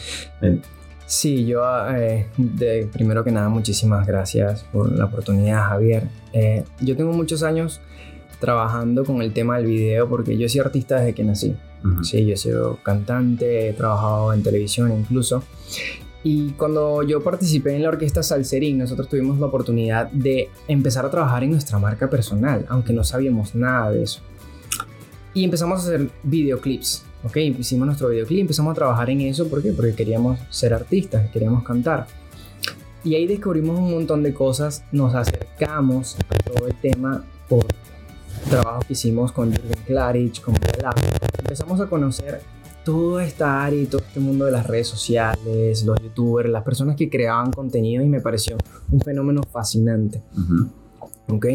Sí, 1.06 1.46
yo 1.46 1.62
eh, 1.94 2.26
de, 2.36 2.88
primero 2.92 3.22
que 3.22 3.30
nada 3.30 3.48
muchísimas 3.48 4.06
gracias 4.06 4.64
por 4.72 4.90
la 4.90 5.04
oportunidad, 5.04 5.62
Javier. 5.68 6.08
Eh, 6.32 6.64
yo 6.80 6.96
tengo 6.96 7.12
muchos 7.12 7.44
años 7.44 7.80
trabajando 8.40 9.04
con 9.04 9.22
el 9.22 9.32
tema 9.32 9.56
del 9.56 9.66
video 9.66 10.08
porque 10.08 10.36
yo 10.36 10.48
soy 10.48 10.60
artista 10.60 10.96
desde 10.96 11.14
que 11.14 11.24
nací. 11.24 11.56
Sí, 12.02 12.26
yo 12.26 12.36
soy 12.36 12.76
cantante, 12.82 13.68
he 13.68 13.72
trabajado 13.72 14.32
en 14.32 14.42
televisión 14.42 14.90
incluso. 14.90 15.44
Y 16.28 16.50
cuando 16.54 17.04
yo 17.04 17.22
participé 17.22 17.76
en 17.76 17.84
la 17.84 17.88
orquesta 17.90 18.20
Salserín, 18.20 18.78
nosotros 18.78 19.08
tuvimos 19.08 19.38
la 19.38 19.46
oportunidad 19.46 20.10
de 20.10 20.50
empezar 20.66 21.06
a 21.06 21.10
trabajar 21.12 21.44
en 21.44 21.52
nuestra 21.52 21.78
marca 21.78 22.10
personal, 22.10 22.66
aunque 22.68 22.92
no 22.92 23.04
sabíamos 23.04 23.54
nada 23.54 23.92
de 23.92 24.02
eso. 24.02 24.22
Y 25.34 25.44
empezamos 25.44 25.78
a 25.78 25.82
hacer 25.84 26.10
videoclips, 26.24 27.04
¿ok? 27.22 27.36
Hicimos 27.36 27.86
nuestro 27.86 28.08
videoclip, 28.08 28.40
empezamos 28.40 28.72
a 28.72 28.74
trabajar 28.74 29.08
en 29.08 29.20
eso, 29.20 29.46
¿por 29.46 29.62
qué? 29.62 29.70
Porque 29.70 29.94
queríamos 29.94 30.40
ser 30.50 30.74
artistas, 30.74 31.30
queríamos 31.30 31.62
cantar. 31.62 32.08
Y 33.04 33.14
ahí 33.14 33.28
descubrimos 33.28 33.78
un 33.78 33.92
montón 33.92 34.24
de 34.24 34.34
cosas, 34.34 34.82
nos 34.90 35.14
acercamos 35.14 36.16
a 36.28 36.38
todo 36.38 36.66
el 36.66 36.74
tema 36.74 37.24
por 37.48 37.64
trabajo 38.50 38.80
que 38.84 38.94
hicimos 38.94 39.30
con 39.30 39.52
Jürgen 39.52 39.78
Klarich, 39.86 40.40
con 40.40 40.54
Bela. 40.54 40.92
Empezamos 41.38 41.80
a 41.80 41.86
conocer 41.86 42.40
todo 42.86 43.18
esta 43.18 43.64
área 43.64 43.82
y 43.82 43.86
todo 43.86 44.00
este 44.00 44.20
mundo 44.20 44.44
de 44.44 44.52
las 44.52 44.64
redes 44.64 44.86
sociales, 44.86 45.82
los 45.82 46.00
youtubers, 46.00 46.48
las 46.48 46.62
personas 46.62 46.94
que 46.94 47.10
creaban 47.10 47.50
contenido 47.50 48.04
y 48.04 48.08
me 48.08 48.20
pareció 48.20 48.56
un 48.92 49.00
fenómeno 49.00 49.42
fascinante. 49.42 50.22
¿Ok? 51.26 51.46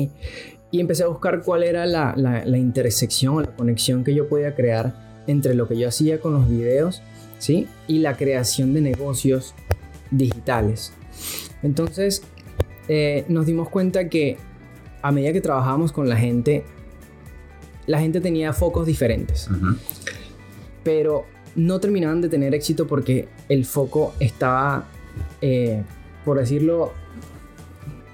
Y 0.72 0.82
empecé 0.82 1.04
a 1.04 1.08
buscar 1.08 1.42
cuál 1.42 1.64
era 1.64 1.86
la, 1.86 2.14
la, 2.18 2.58
intersección, 2.58 3.44
la 3.44 3.56
conexión 3.56 4.04
que 4.04 4.14
yo 4.14 4.28
podía 4.28 4.54
crear 4.56 5.24
entre 5.26 5.54
lo 5.56 5.70
que 5.70 5.78
yo 5.78 5.88
hacía 5.88 6.20
con 6.20 6.34
los 6.34 6.50
videos, 6.50 7.02
¿sí? 7.40 7.66
Y 7.88 8.00
la 8.00 8.18
creación 8.18 8.74
de 8.74 8.82
negocios 8.82 9.56
digitales. 10.12 10.92
Entonces, 11.64 12.24
eh, 12.90 13.24
nos 13.30 13.46
dimos 13.46 13.70
cuenta 13.70 14.10
que 14.10 14.36
a 15.02 15.14
medida 15.14 15.32
que 15.32 15.40
trabajábamos 15.40 15.94
con 15.94 16.10
la 16.10 16.18
gente, 16.18 16.66
la 17.88 18.02
gente 18.02 18.20
tenía 18.20 18.52
focos 18.52 18.86
diferentes 18.86 19.50
pero 20.84 21.26
no 21.56 21.80
terminaban 21.80 22.22
de 22.22 22.30
tener 22.30 22.56
éxito 22.56 22.88
porque 22.88 23.28
el 23.50 23.66
foco 23.66 24.14
estaba, 24.20 24.86
eh, 25.42 25.84
por 26.24 26.38
decirlo, 26.40 26.94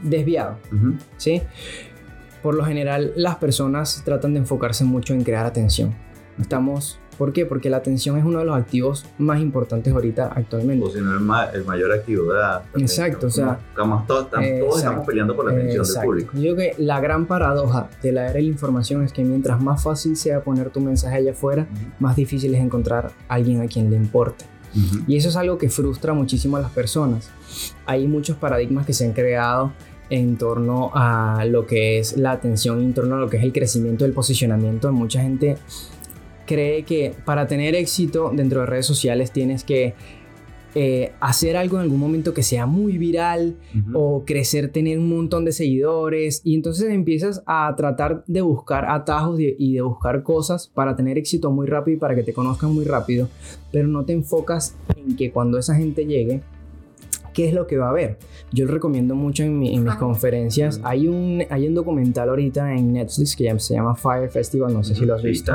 desviado. 0.02 0.58
¿sí? 1.18 1.42
Por 2.42 2.56
lo 2.56 2.66
general, 2.66 3.14
las 3.16 3.36
personas 3.38 4.02
tratan 4.06 4.34
de 4.34 4.40
enfocarse 4.40 4.84
mucho 4.84 5.14
en 5.14 5.24
crear 5.24 5.46
atención. 5.46 5.96
Estamos 6.40 7.00
¿Por 7.18 7.34
qué? 7.34 7.46
Porque 7.46 7.70
la 7.70 7.78
atención 7.78 8.18
es 8.18 8.26
uno 8.26 8.40
de 8.40 8.46
los 8.46 8.56
activos 8.56 9.06
más 9.18 9.40
importantes 9.42 9.92
ahorita 9.94 10.28
actualmente. 10.28 10.86
O 10.86 10.90
si 10.90 11.02
no 11.02 11.14
el, 11.14 11.56
el 11.56 11.66
mayor 11.66 11.92
activo 11.92 12.32
de 12.32 12.40
la 12.40 12.64
Exacto, 12.76 13.28
o 13.28 13.30
sea... 13.30 13.60
Estamos 13.70 14.06
todos, 14.06 14.28
estamos, 14.34 15.06
peleando 15.06 15.36
por 15.36 15.46
la 15.46 15.52
atención 15.52 15.86
del 15.86 16.04
público. 16.04 16.32
Yo 16.36 16.56
creo 16.56 16.56
que 16.56 16.76
la 16.78 17.00
gran 17.00 17.26
paradoja 17.26 17.90
de 18.02 18.12
la 18.12 18.26
era 18.26 18.34
de 18.34 18.42
la 18.42 18.48
información 18.48 19.04
es 19.04 19.12
que 19.12 19.24
mientras 19.24 19.62
más 19.62 19.84
fácil 19.84 20.16
sea 20.16 20.44
poner 20.44 20.70
tu 20.70 20.80
mensaje 20.80 21.18
allá 21.18 21.32
afuera, 21.32 21.68
más 22.00 22.16
difícil 22.16 22.54
es 22.54 22.62
encontrar 22.62 23.12
a 23.28 23.34
alguien 23.34 23.62
a 23.62 23.68
quien 23.68 23.90
le 23.90 23.96
importe. 23.96 24.46
Y 25.08 25.18
eso 25.18 25.30
es 25.30 25.36
algo 25.36 25.58
que 25.58 25.70
frustra 25.70 26.14
muchísimo 26.14 26.58
a 26.58 26.60
las 26.60 26.72
personas. 26.72 27.32
Hay 27.88 28.08
muchos 28.08 28.38
paradigmas 28.38 28.86
que 28.86 28.94
se 28.94 29.06
han 29.06 29.14
creado 29.14 29.72
en 30.10 30.38
torno 30.38 30.92
a 30.94 31.46
lo 31.46 31.66
que 31.66 32.00
es 32.00 32.18
la 32.18 32.32
atención, 32.32 32.82
en 32.82 32.94
torno 32.94 33.16
a 33.16 33.20
lo 33.20 33.30
que 33.30 33.38
es 33.38 33.44
el 33.44 33.54
crecimiento 33.54 34.04
del 34.04 34.14
posicionamiento. 34.14 34.92
Mucha 34.92 35.22
gente 35.22 35.58
cree 36.48 36.84
que 36.84 37.14
para 37.26 37.46
tener 37.46 37.76
éxito 37.76 38.32
dentro 38.34 38.62
de 38.62 38.66
redes 38.66 38.88
sociales 38.88 39.32
tienes 39.32 39.64
que 39.64 39.94
eh, 40.80 41.12
hacer 41.22 41.58
algo 41.58 41.78
en 41.78 41.84
algún 41.84 42.00
momento 42.00 42.34
que 42.34 42.44
sea 42.44 42.68
muy 42.68 43.00
viral 43.00 43.56
o 43.94 44.24
crecer, 44.26 44.72
tener 44.72 45.00
un 45.00 45.10
montón 45.10 45.44
de 45.44 45.52
seguidores. 45.52 46.42
Y 46.44 46.54
entonces 46.56 46.92
empiezas 46.92 47.42
a 47.48 47.74
tratar 47.76 48.24
de 48.28 48.42
buscar 48.42 48.86
atajos 48.90 49.40
y 49.40 49.74
de 49.74 49.82
buscar 49.82 50.24
cosas 50.24 50.68
para 50.68 50.96
tener 50.96 51.18
éxito 51.18 51.52
muy 51.52 51.68
rápido 51.68 51.98
y 51.98 52.00
para 52.00 52.16
que 52.16 52.24
te 52.24 52.34
conozcan 52.34 52.74
muy 52.74 52.86
rápido, 52.86 53.28
pero 53.72 53.88
no 53.88 54.06
te 54.06 54.14
enfocas 54.14 54.76
en 54.96 55.16
que 55.16 55.32
cuando 55.32 55.58
esa 55.58 55.74
gente 55.74 56.06
llegue 56.06 56.42
qué 57.38 57.48
es 57.48 57.54
lo 57.54 57.68
que 57.68 57.78
va 57.78 57.86
a 57.86 57.90
haber. 57.92 58.18
Yo 58.52 58.66
lo 58.66 58.74
recomiendo 58.74 59.14
mucho 59.14 59.44
en, 59.44 59.60
mis 59.60 59.96
conferencias. 60.00 60.82
Hay 60.84 61.08
un, 61.08 61.44
hay 61.52 61.68
un 61.68 61.76
documental 61.76 62.30
ahorita 62.30 62.74
en 62.74 62.94
Netflix 62.94 63.36
que 63.36 63.60
se 63.60 63.76
llama 63.76 63.94
Fire 63.94 64.28
Festival, 64.28 64.74
no 64.74 64.84
sé 64.84 64.96
si 64.96 65.06
lo 65.06 65.14
has 65.14 65.22
visto. 65.22 65.54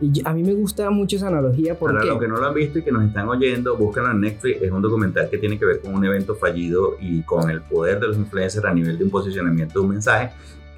y 0.00 0.22
a 0.24 0.32
mí 0.32 0.42
me 0.42 0.54
gusta 0.54 0.88
mucho 0.88 1.16
esa 1.16 1.28
analogía 1.28 1.78
porque... 1.78 1.94
Para 1.94 2.06
los 2.06 2.18
que 2.18 2.26
no 2.26 2.38
lo 2.38 2.46
han 2.46 2.54
visto 2.54 2.78
y 2.78 2.82
que 2.82 2.90
nos 2.90 3.04
están 3.04 3.28
oyendo, 3.28 3.76
búsquenlo 3.76 4.12
en 4.12 4.20
Netflix. 4.22 4.62
Es 4.62 4.70
un 4.70 4.80
documental 4.80 5.28
que 5.28 5.36
tiene 5.36 5.58
que 5.58 5.66
ver 5.66 5.80
con 5.82 5.94
un 5.94 6.02
evento 6.06 6.34
fallido 6.34 6.96
y 6.98 7.20
con 7.20 7.50
el 7.50 7.60
poder 7.60 8.00
de 8.00 8.08
los 8.08 8.16
influencers 8.16 8.64
a 8.64 8.72
nivel 8.72 8.96
de 8.96 9.04
un 9.04 9.10
posicionamiento 9.10 9.74
de 9.74 9.80
un 9.80 9.90
mensaje 9.90 10.30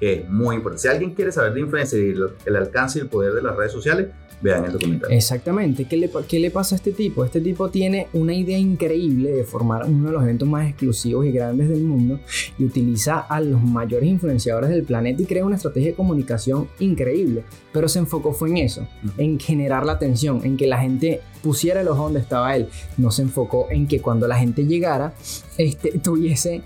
que 0.03 0.13
es 0.15 0.29
muy 0.29 0.57
importante. 0.57 0.81
Si 0.81 0.87
alguien 0.89 1.11
quiere 1.11 1.31
saber 1.31 1.53
de 1.53 1.61
influencers 1.61 2.03
y 2.03 2.49
el 2.49 2.55
alcance 2.57 2.99
y 2.99 3.03
el 3.03 3.07
poder 3.07 3.33
de 3.33 3.41
las 3.41 3.55
redes 3.55 3.71
sociales, 3.71 4.07
vean 4.41 4.65
el 4.65 4.73
documental. 4.73 5.09
Exactamente. 5.13 5.85
¿Qué 5.85 5.95
le, 5.95 6.11
¿Qué 6.27 6.39
le 6.39 6.51
pasa 6.51 6.75
a 6.75 6.77
este 6.77 6.91
tipo? 6.91 7.23
Este 7.23 7.39
tipo 7.39 7.69
tiene 7.69 8.07
una 8.11 8.33
idea 8.33 8.57
increíble 8.57 9.31
de 9.31 9.45
formar 9.45 9.85
uno 9.85 10.07
de 10.07 10.11
los 10.11 10.21
eventos 10.23 10.45
más 10.45 10.67
exclusivos 10.67 11.25
y 11.25 11.31
grandes 11.31 11.69
del 11.69 11.83
mundo 11.83 12.19
y 12.59 12.65
utiliza 12.65 13.19
a 13.19 13.39
los 13.39 13.63
mayores 13.63 14.09
influenciadores 14.09 14.71
del 14.71 14.83
planeta 14.83 15.21
y 15.21 15.25
crea 15.25 15.45
una 15.45 15.55
estrategia 15.55 15.91
de 15.91 15.95
comunicación 15.95 16.67
increíble. 16.79 17.45
Pero 17.71 17.87
se 17.87 17.99
enfocó 17.99 18.33
fue 18.33 18.49
en 18.49 18.57
eso, 18.57 18.85
en 19.17 19.39
generar 19.39 19.85
la 19.85 19.93
atención, 19.93 20.41
en 20.43 20.57
que 20.57 20.67
la 20.67 20.79
gente 20.79 21.21
pusiera 21.41 21.79
el 21.79 21.87
ojo 21.87 22.03
donde 22.03 22.19
estaba 22.19 22.57
él. 22.57 22.67
No 22.97 23.09
se 23.09 23.21
enfocó 23.21 23.67
en 23.69 23.87
que 23.87 24.01
cuando 24.01 24.27
la 24.27 24.35
gente 24.35 24.65
llegara, 24.65 25.13
este, 25.57 25.97
tuviese 25.99 26.61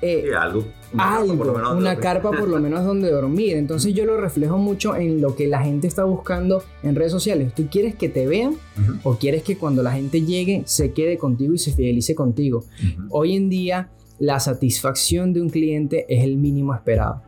eh, 0.00 0.30
algo, 0.38 0.64
una, 0.92 1.96
carpa, 1.96 2.30
por 2.30 2.48
lo 2.48 2.58
menos 2.60 2.84
donde 2.84 3.10
dormir. 3.10 3.56
Entonces 3.56 3.94
yo 3.94 4.04
lo 4.04 4.16
reflejo 4.16 4.58
mucho 4.58 4.96
en 4.96 5.20
lo 5.20 5.36
que 5.36 5.46
la 5.46 5.62
gente 5.62 5.86
está 5.86 6.04
buscando 6.04 6.62
en 6.82 6.94
redes 6.94 7.12
sociales. 7.12 7.54
¿Tú 7.54 7.68
quieres 7.70 7.94
que 7.94 8.08
te 8.08 8.26
vean 8.26 8.56
o 9.02 9.16
quieres 9.16 9.42
que 9.42 9.56
cuando 9.56 9.82
la 9.82 9.92
gente 9.92 10.22
llegue 10.22 10.62
se 10.66 10.92
quede 10.92 11.18
contigo 11.18 11.54
y 11.54 11.58
se 11.58 11.72
fidelice 11.72 12.14
contigo? 12.14 12.64
Hoy 13.10 13.36
en 13.36 13.48
día 13.48 13.90
la 14.18 14.38
satisfacción 14.38 15.32
de 15.32 15.40
un 15.40 15.48
cliente 15.48 16.06
es 16.08 16.24
el 16.24 16.36
mínimo 16.36 16.74
esperado. 16.74 17.22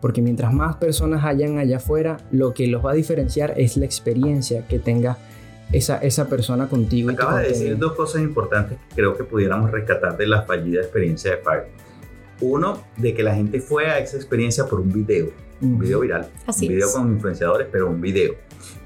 Porque 0.00 0.20
mientras 0.20 0.52
más 0.52 0.76
personas 0.76 1.24
hayan 1.24 1.58
allá 1.58 1.78
afuera, 1.78 2.18
lo 2.30 2.52
que 2.52 2.66
los 2.66 2.84
va 2.84 2.90
a 2.90 2.94
diferenciar 2.94 3.54
es 3.56 3.78
la 3.78 3.86
experiencia 3.86 4.66
que 4.68 4.78
tenga 4.78 5.16
esa, 5.72 5.96
esa 5.98 6.28
persona 6.28 6.68
contigo. 6.68 7.10
Acabas 7.10 7.42
de 7.42 7.48
decir 7.48 7.78
dos 7.78 7.92
cosas 7.94 8.20
importantes 8.20 8.78
que 8.88 8.96
creo 8.96 9.16
que 9.16 9.24
pudiéramos 9.24 9.70
rescatar 9.70 10.16
de 10.16 10.26
la 10.26 10.42
fallida 10.42 10.82
experiencia 10.82 11.30
de 11.30 11.36
Fire. 11.38 11.68
Uno, 12.44 12.84
de 12.98 13.14
que 13.14 13.22
la 13.22 13.34
gente 13.34 13.60
fue 13.60 13.86
a 13.86 13.98
esa 13.98 14.16
experiencia 14.16 14.66
por 14.66 14.80
un 14.80 14.92
video, 14.92 15.30
un 15.62 15.78
video 15.78 16.00
viral, 16.00 16.28
un 16.46 16.68
video 16.68 16.92
con 16.92 17.12
influenciadores, 17.12 17.68
pero 17.72 17.88
un 17.88 18.00
video. 18.00 18.34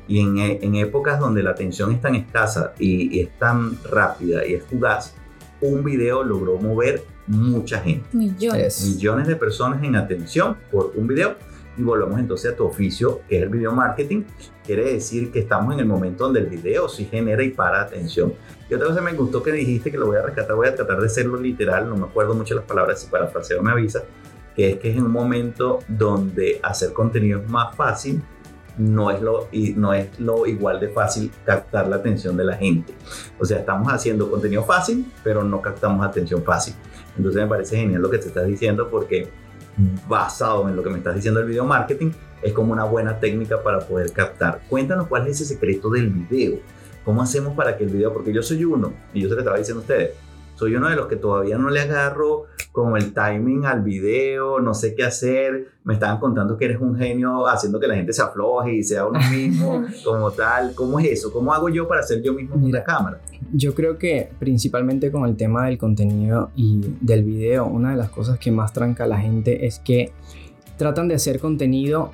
Y 0.07 0.21
en, 0.21 0.39
en, 0.39 0.75
épocas 0.77 1.19
donde 1.19 1.43
la 1.43 1.51
atención 1.51 1.93
es 1.93 2.01
tan 2.01 2.15
escasa 2.15 2.73
y, 2.79 3.21
es 3.21 3.37
tan 3.39 3.77
rápida 3.85 4.47
y 4.47 4.55
es 4.55 4.63
fugaz, 4.63 5.15
un 5.61 5.85
video 5.85 6.23
logró 6.23 6.57
mover 6.57 7.03
mucha 7.27 7.81
gente. 7.81 8.09
Millones. 8.13 8.95
Millones 8.95 9.27
de 9.27 9.37
personas 9.37 9.83
en 9.83 9.97
atención 9.97 10.57
por 10.71 10.93
un 10.95 11.09
video. 11.09 11.37
Y 11.79 11.83
volvamos 11.83 12.19
entonces 12.19 12.53
a 12.53 12.57
tu 12.57 12.67
oficio, 12.67 13.21
que 13.29 13.37
es 13.37 13.43
el 13.45 13.49
video 13.49 13.73
marketing. 13.73 14.25
Quiere 14.67 14.93
decir 14.93 15.31
que 15.31 15.39
estamos 15.39 15.73
en 15.75 15.81
el 15.81 15.87
momento 15.87 16.25
donde 16.25 16.41
el 16.41 16.47
video 16.47 16.89
sí 16.89 17.05
genera 17.05 17.43
y 17.43 17.51
para 17.51 17.81
atención. 17.81 18.35
Y 18.69 18.75
otra 18.75 18.89
cosa 18.89 19.01
me 19.01 19.13
gustó 19.13 19.43
que 19.43 19.53
dijiste 19.53 19.91
que 19.91 19.97
lo 19.97 20.07
voy 20.07 20.17
a 20.17 20.23
rescatar, 20.23 20.57
voy 20.57 20.67
a 20.67 20.75
tratar 20.75 21.01
de 21.01 21.09
serlo 21.09 21.41
literal, 21.41 21.89
no 21.89 21.97
me 21.97 22.07
acuerdo 22.07 22.35
mucho 22.35 22.55
las 22.55 22.65
palabras, 22.65 23.01
si 23.01 23.07
parafraseo 23.09 23.63
me 23.63 23.71
avisa, 23.71 24.03
que 24.57 24.73
es 24.73 24.79
que 24.79 24.91
es 24.91 24.97
un 24.99 25.11
momento 25.11 25.79
donde 25.87 26.59
hacer 26.63 26.93
contenido 26.93 27.41
es 27.41 27.49
más 27.49 27.75
fácil, 27.77 28.21
no 28.77 29.11
es, 29.11 29.21
lo, 29.21 29.49
no 29.77 29.93
es 29.93 30.19
lo 30.21 30.47
igual 30.47 30.81
de 30.81 30.89
fácil 30.89 31.31
captar 31.45 31.89
la 31.89 31.97
atención 31.97 32.37
de 32.37 32.45
la 32.45 32.57
gente. 32.57 32.95
O 33.39 33.45
sea, 33.45 33.59
estamos 33.59 33.93
haciendo 33.93 34.31
contenido 34.31 34.65
fácil, 34.65 35.11
pero 35.25 35.43
no 35.43 35.61
captamos 35.61 36.07
atención 36.07 36.43
fácil. 36.43 36.75
Entonces 37.17 37.43
me 37.43 37.49
parece 37.49 37.77
genial 37.77 38.03
lo 38.03 38.11
que 38.11 38.19
te 38.19 38.29
estás 38.29 38.47
diciendo 38.47 38.89
porque 38.89 39.29
basado 40.09 40.69
en 40.69 40.77
lo 40.77 40.83
que 40.83 40.91
me 40.91 40.99
estás 40.99 41.15
diciendo 41.15 41.41
del 41.41 41.49
video 41.49 41.65
marketing, 41.65 42.11
es 42.43 42.53
como 42.53 42.73
una 42.73 42.85
buena 42.85 43.19
técnica 43.19 43.63
para 43.63 43.81
poder 43.81 44.13
captar. 44.13 44.61
Cuéntanos 44.69 45.07
cuál 45.07 45.27
es 45.27 45.41
ese 45.41 45.55
secreto 45.55 45.91
del 45.91 46.09
video. 46.09 46.59
¿Cómo 47.05 47.23
hacemos 47.23 47.55
para 47.55 47.77
que 47.77 47.85
el 47.85 47.91
video, 47.91 48.13
porque 48.13 48.33
yo 48.33 48.43
soy 48.43 48.65
uno, 48.65 48.93
y 49.15 49.23
yo 49.23 49.29
sé 49.29 49.35
que 49.35 49.41
estaba 49.41 49.57
diciendo 49.57 49.81
ustedes, 49.81 50.11
soy 50.57 50.75
uno 50.75 50.91
de 50.91 50.97
los 50.97 51.07
que 51.07 51.17
todavía 51.17 51.57
no 51.57 51.71
le 51.71 51.81
agarro 51.81 52.47
como 52.79 52.97
el 52.97 53.13
timing 53.13 53.65
al 53.67 53.83
video, 53.83 54.61
no 54.61 54.73
sé 54.73 54.95
qué 54.95 55.03
hacer. 55.03 55.67
Me 55.83 55.95
estaban 55.95 56.21
contando 56.21 56.57
que 56.57 56.67
eres 56.67 56.81
un 56.81 56.97
genio 56.97 57.49
haciendo 57.49 57.81
que 57.81 57.89
la 57.89 57.97
gente 57.97 58.13
se 58.13 58.23
afloje 58.23 58.73
y 58.73 58.85
sea 58.85 59.05
uno 59.05 59.19
mismo 59.33 59.85
como 60.05 60.31
tal. 60.31 60.77
¿Cómo 60.77 61.01
es 61.01 61.07
eso? 61.07 61.33
¿Cómo 61.33 61.53
hago 61.53 61.69
yo 61.71 61.89
para 61.89 62.05
ser 62.05 62.23
yo 62.23 62.33
mismo 62.33 62.55
en 62.55 62.71
la 62.71 62.85
cámara? 62.85 63.21
Yo 63.53 63.75
creo 63.75 63.99
que 63.99 64.31
principalmente 64.39 65.11
con 65.11 65.29
el 65.29 65.35
tema 65.35 65.67
del 65.67 65.77
contenido 65.77 66.53
y 66.55 66.81
del 67.01 67.25
video, 67.25 67.67
una 67.67 67.91
de 67.91 67.97
las 67.97 68.11
cosas 68.11 68.39
que 68.39 68.53
más 68.53 68.73
tranca 68.73 69.03
a 69.03 69.09
la 69.09 69.19
gente 69.19 69.67
es 69.67 69.81
que 69.81 70.13
tratan 70.77 71.09
de 71.09 71.17
hacer 71.17 71.41
contenido 71.41 72.13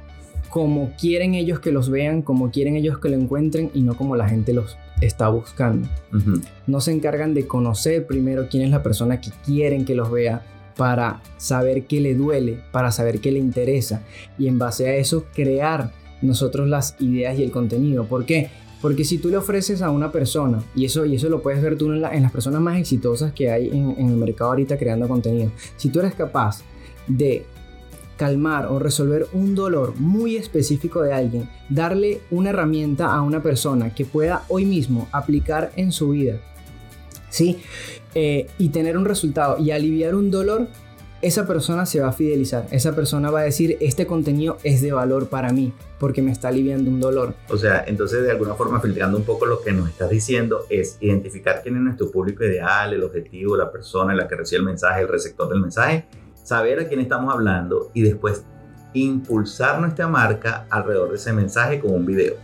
como 0.48 0.92
quieren 0.98 1.34
ellos 1.34 1.60
que 1.60 1.72
los 1.72 1.90
vean, 1.90 2.22
como 2.22 2.50
quieren 2.50 2.76
ellos 2.76 2.98
que 3.00 3.10
lo 3.10 3.16
encuentren 3.16 3.70
y 3.74 3.82
no 3.82 3.98
como 3.98 4.16
la 4.16 4.30
gente 4.30 4.54
los 4.54 4.78
está 5.02 5.28
buscando. 5.28 5.88
No 6.66 6.80
se 6.80 6.92
encargan 6.92 7.34
de 7.34 7.46
conocer 7.46 8.06
primero 8.06 8.46
quién 8.50 8.62
es 8.62 8.70
la 8.70 8.82
persona 8.82 9.20
que 9.20 9.30
quieren 9.44 9.84
que 9.84 9.94
los 9.94 10.10
vea 10.10 10.42
para 10.76 11.22
saber 11.36 11.84
qué 11.84 12.00
le 12.00 12.14
duele, 12.14 12.60
para 12.72 12.90
saber 12.92 13.20
qué 13.20 13.32
le 13.32 13.38
interesa 13.38 14.02
y 14.38 14.48
en 14.48 14.58
base 14.58 14.88
a 14.88 14.96
eso 14.96 15.26
crear 15.34 15.92
nosotros 16.22 16.68
las 16.68 16.96
ideas 17.00 17.38
y 17.38 17.42
el 17.42 17.50
contenido. 17.50 18.04
¿Por 18.04 18.24
qué? 18.24 18.50
Porque 18.80 19.04
si 19.04 19.18
tú 19.18 19.30
le 19.30 19.36
ofreces 19.36 19.80
a 19.80 19.90
una 19.90 20.12
persona, 20.12 20.62
y 20.74 20.84
eso, 20.84 21.06
y 21.06 21.14
eso 21.16 21.28
lo 21.28 21.42
puedes 21.42 21.62
ver 21.62 21.78
tú 21.78 21.90
en, 21.92 22.00
las 22.00 22.32
personas 22.32 22.60
más 22.60 22.78
exitosas 22.78 23.32
que 23.32 23.50
hay 23.50 23.68
en, 23.68 23.94
en 23.96 24.08
el 24.08 24.16
mercado 24.16 24.50
ahorita 24.50 24.76
creando 24.76 25.08
contenido, 25.08 25.50
si 25.76 25.88
tú 25.88 26.00
eres 26.00 26.14
capaz 26.14 26.62
de 27.06 27.46
calmar 28.16 28.66
o 28.66 28.78
resolver 28.78 29.26
un 29.32 29.54
dolor 29.54 29.94
muy 29.98 30.36
específico 30.36 31.02
de 31.02 31.12
alguien, 31.12 31.48
darle 31.68 32.20
una 32.30 32.50
herramienta 32.50 33.12
a 33.12 33.22
una 33.22 33.42
persona 33.42 33.94
que 33.94 34.04
pueda 34.04 34.44
hoy 34.48 34.64
mismo 34.64 35.08
aplicar 35.12 35.72
en 35.76 35.90
su 35.90 36.10
vida, 36.10 36.40
¿sí? 37.28 37.58
Eh, 38.14 38.46
y 38.58 38.68
tener 38.68 38.96
un 38.96 39.04
resultado 39.04 39.58
y 39.58 39.70
aliviar 39.70 40.14
un 40.14 40.30
dolor, 40.30 40.68
esa 41.22 41.46
persona 41.46 41.86
se 41.86 42.00
va 42.00 42.08
a 42.08 42.12
fidelizar. 42.12 42.66
Esa 42.70 42.94
persona 42.94 43.30
va 43.30 43.40
a 43.40 43.44
decir, 43.44 43.76
este 43.80 44.06
contenido 44.06 44.58
es 44.62 44.82
de 44.82 44.92
valor 44.92 45.28
para 45.28 45.52
mí 45.52 45.72
porque 45.98 46.20
me 46.20 46.30
está 46.30 46.48
aliviando 46.48 46.90
un 46.90 47.00
dolor. 47.00 47.34
O 47.48 47.56
sea, 47.56 47.84
entonces 47.86 48.22
de 48.22 48.30
alguna 48.30 48.54
forma 48.54 48.80
filtrando 48.80 49.16
un 49.16 49.24
poco 49.24 49.46
lo 49.46 49.62
que 49.62 49.72
nos 49.72 49.88
estás 49.88 50.10
diciendo 50.10 50.66
es 50.68 50.98
identificar 51.00 51.62
quién 51.62 51.76
es 51.76 51.82
nuestro 51.82 52.10
público 52.10 52.44
ideal, 52.44 52.92
el 52.92 53.02
objetivo, 53.02 53.56
la 53.56 53.72
persona 53.72 54.12
en 54.12 54.18
la 54.18 54.28
que 54.28 54.36
recibe 54.36 54.58
el 54.58 54.66
mensaje, 54.66 55.00
el 55.00 55.08
receptor 55.08 55.48
del 55.48 55.60
mensaje 55.60 56.06
saber 56.44 56.78
a 56.78 56.86
quién 56.86 57.00
estamos 57.00 57.32
hablando 57.34 57.90
y 57.94 58.02
después 58.02 58.44
impulsar 58.92 59.80
nuestra 59.80 60.06
marca 60.06 60.66
alrededor 60.70 61.08
de 61.08 61.16
ese 61.16 61.32
mensaje 61.32 61.80
con 61.80 61.92
un 61.92 62.06
video. 62.06 62.34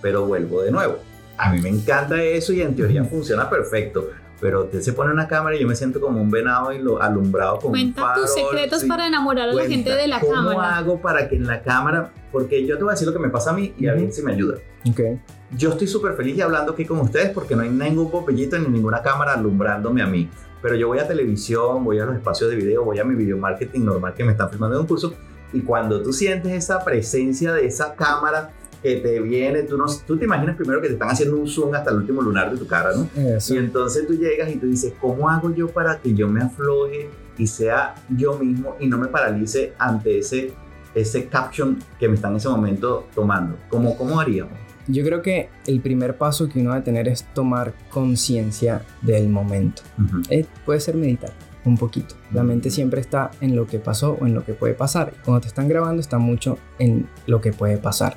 Pero 0.00 0.26
vuelvo 0.26 0.62
de 0.62 0.72
nuevo, 0.72 0.98
a 1.36 1.52
mí 1.52 1.60
me 1.60 1.68
encanta 1.68 2.20
eso 2.20 2.52
y 2.52 2.62
en 2.62 2.74
teoría 2.74 3.04
funciona 3.04 3.48
perfecto. 3.48 4.08
Pero 4.42 4.64
usted 4.64 4.80
se 4.80 4.92
pone 4.92 5.10
una 5.12 5.26
cámara 5.26 5.56
y 5.56 5.60
yo 5.60 5.66
me 5.68 5.74
siento 5.74 6.00
como 6.00 6.20
un 6.20 6.30
venado 6.30 6.72
y 6.72 6.78
lo 6.78 7.00
alumbrado 7.00 7.60
con 7.60 7.70
Cuenta 7.70 8.02
un 8.02 8.08
farol, 8.08 8.24
tus 8.24 8.34
secretos 8.34 8.84
para 8.84 9.06
enamorar 9.06 9.48
a 9.48 9.52
la 9.54 9.64
gente 9.64 9.94
de 9.94 10.06
la 10.06 10.20
¿cómo 10.20 10.32
cámara. 10.32 10.56
¿Cómo 10.56 10.62
hago 10.62 11.00
para 11.00 11.28
que 11.28 11.36
en 11.36 11.46
la 11.46 11.62
cámara, 11.62 12.12
porque 12.30 12.66
yo 12.66 12.76
te 12.76 12.82
voy 12.82 12.90
a 12.90 12.94
decir 12.94 13.06
lo 13.06 13.14
que 13.14 13.20
me 13.20 13.30
pasa 13.30 13.50
a 13.50 13.52
mí 13.54 13.72
y 13.78 13.86
a 13.86 13.94
ver 13.94 14.12
si 14.12 14.20
me 14.22 14.32
ayuda. 14.32 14.58
Okay. 14.90 15.18
Yo 15.56 15.70
estoy 15.70 15.86
súper 15.86 16.14
feliz 16.14 16.36
y 16.36 16.42
hablando 16.42 16.72
aquí 16.72 16.84
con 16.84 16.98
ustedes 16.98 17.30
porque 17.30 17.56
no 17.56 17.62
hay 17.62 17.70
ningún 17.70 18.10
popellito 18.10 18.58
ni 18.58 18.66
ninguna 18.66 19.00
cámara 19.00 19.32
alumbrándome 19.32 20.02
a 20.02 20.06
mí 20.06 20.28
pero 20.62 20.76
yo 20.76 20.86
voy 20.86 21.00
a 21.00 21.08
televisión, 21.08 21.84
voy 21.84 21.98
a 21.98 22.06
los 22.06 22.14
espacios 22.14 22.48
de 22.48 22.56
video, 22.56 22.84
voy 22.84 23.00
a 23.00 23.04
mi 23.04 23.16
video 23.16 23.36
marketing 23.36 23.80
normal 23.80 24.14
que 24.14 24.22
me 24.22 24.30
están 24.30 24.48
filmando 24.48 24.76
en 24.76 24.82
un 24.82 24.86
curso 24.86 25.12
y 25.52 25.60
cuando 25.60 26.00
tú 26.02 26.12
sientes 26.12 26.52
esa 26.52 26.84
presencia 26.84 27.52
de 27.52 27.66
esa 27.66 27.94
cámara 27.94 28.52
que 28.82 28.96
te 28.96 29.20
viene, 29.20 29.62
tú, 29.62 29.76
no, 29.76 29.86
tú 30.06 30.18
te 30.18 30.24
imaginas 30.24 30.56
primero 30.56 30.80
que 30.80 30.88
te 30.88 30.94
están 30.94 31.10
haciendo 31.10 31.36
un 31.36 31.46
zoom 31.46 31.74
hasta 31.74 31.90
el 31.90 31.98
último 31.98 32.20
lunar 32.20 32.50
de 32.50 32.58
tu 32.58 32.66
cara, 32.66 32.90
¿no? 32.94 33.08
Eso. 33.20 33.54
Y 33.54 33.58
entonces 33.58 34.06
tú 34.06 34.14
llegas 34.14 34.50
y 34.50 34.56
tú 34.56 34.66
dices, 34.66 34.92
¿cómo 35.00 35.28
hago 35.28 35.54
yo 35.54 35.68
para 35.68 35.98
que 36.00 36.14
yo 36.14 36.28
me 36.28 36.42
afloje 36.42 37.08
y 37.38 37.46
sea 37.46 37.94
yo 38.08 38.38
mismo 38.38 38.76
y 38.80 38.86
no 38.86 38.98
me 38.98 39.06
paralice 39.06 39.72
ante 39.78 40.18
ese, 40.18 40.52
ese 40.94 41.26
caption 41.26 41.78
que 41.98 42.08
me 42.08 42.16
está 42.16 42.28
en 42.28 42.36
ese 42.36 42.48
momento 42.48 43.06
tomando? 43.14 43.56
¿Cómo, 43.68 43.96
cómo 43.96 44.18
haríamos? 44.18 44.54
Yo 44.88 45.04
creo 45.04 45.22
que 45.22 45.48
el 45.66 45.80
primer 45.80 46.16
paso 46.16 46.48
que 46.48 46.60
uno 46.60 46.70
debe 46.70 46.84
tener 46.84 47.06
es 47.06 47.24
tomar 47.34 47.72
conciencia 47.88 48.82
del 49.00 49.28
momento. 49.28 49.82
Eh, 50.28 50.44
puede 50.64 50.80
ser 50.80 50.96
meditar 50.96 51.30
un 51.64 51.76
poquito. 51.76 52.14
La 52.32 52.42
mente 52.42 52.70
siempre 52.70 53.00
está 53.00 53.30
en 53.40 53.56
lo 53.56 53.66
que 53.66 53.78
pasó 53.78 54.18
o 54.20 54.26
en 54.26 54.34
lo 54.34 54.44
que 54.44 54.54
puede 54.54 54.74
pasar. 54.74 55.14
Cuando 55.24 55.40
te 55.40 55.48
están 55.48 55.68
grabando 55.68 56.00
está 56.00 56.18
mucho 56.18 56.58
en 56.78 57.08
lo 57.26 57.40
que 57.40 57.52
puede 57.52 57.78
pasar. 57.78 58.16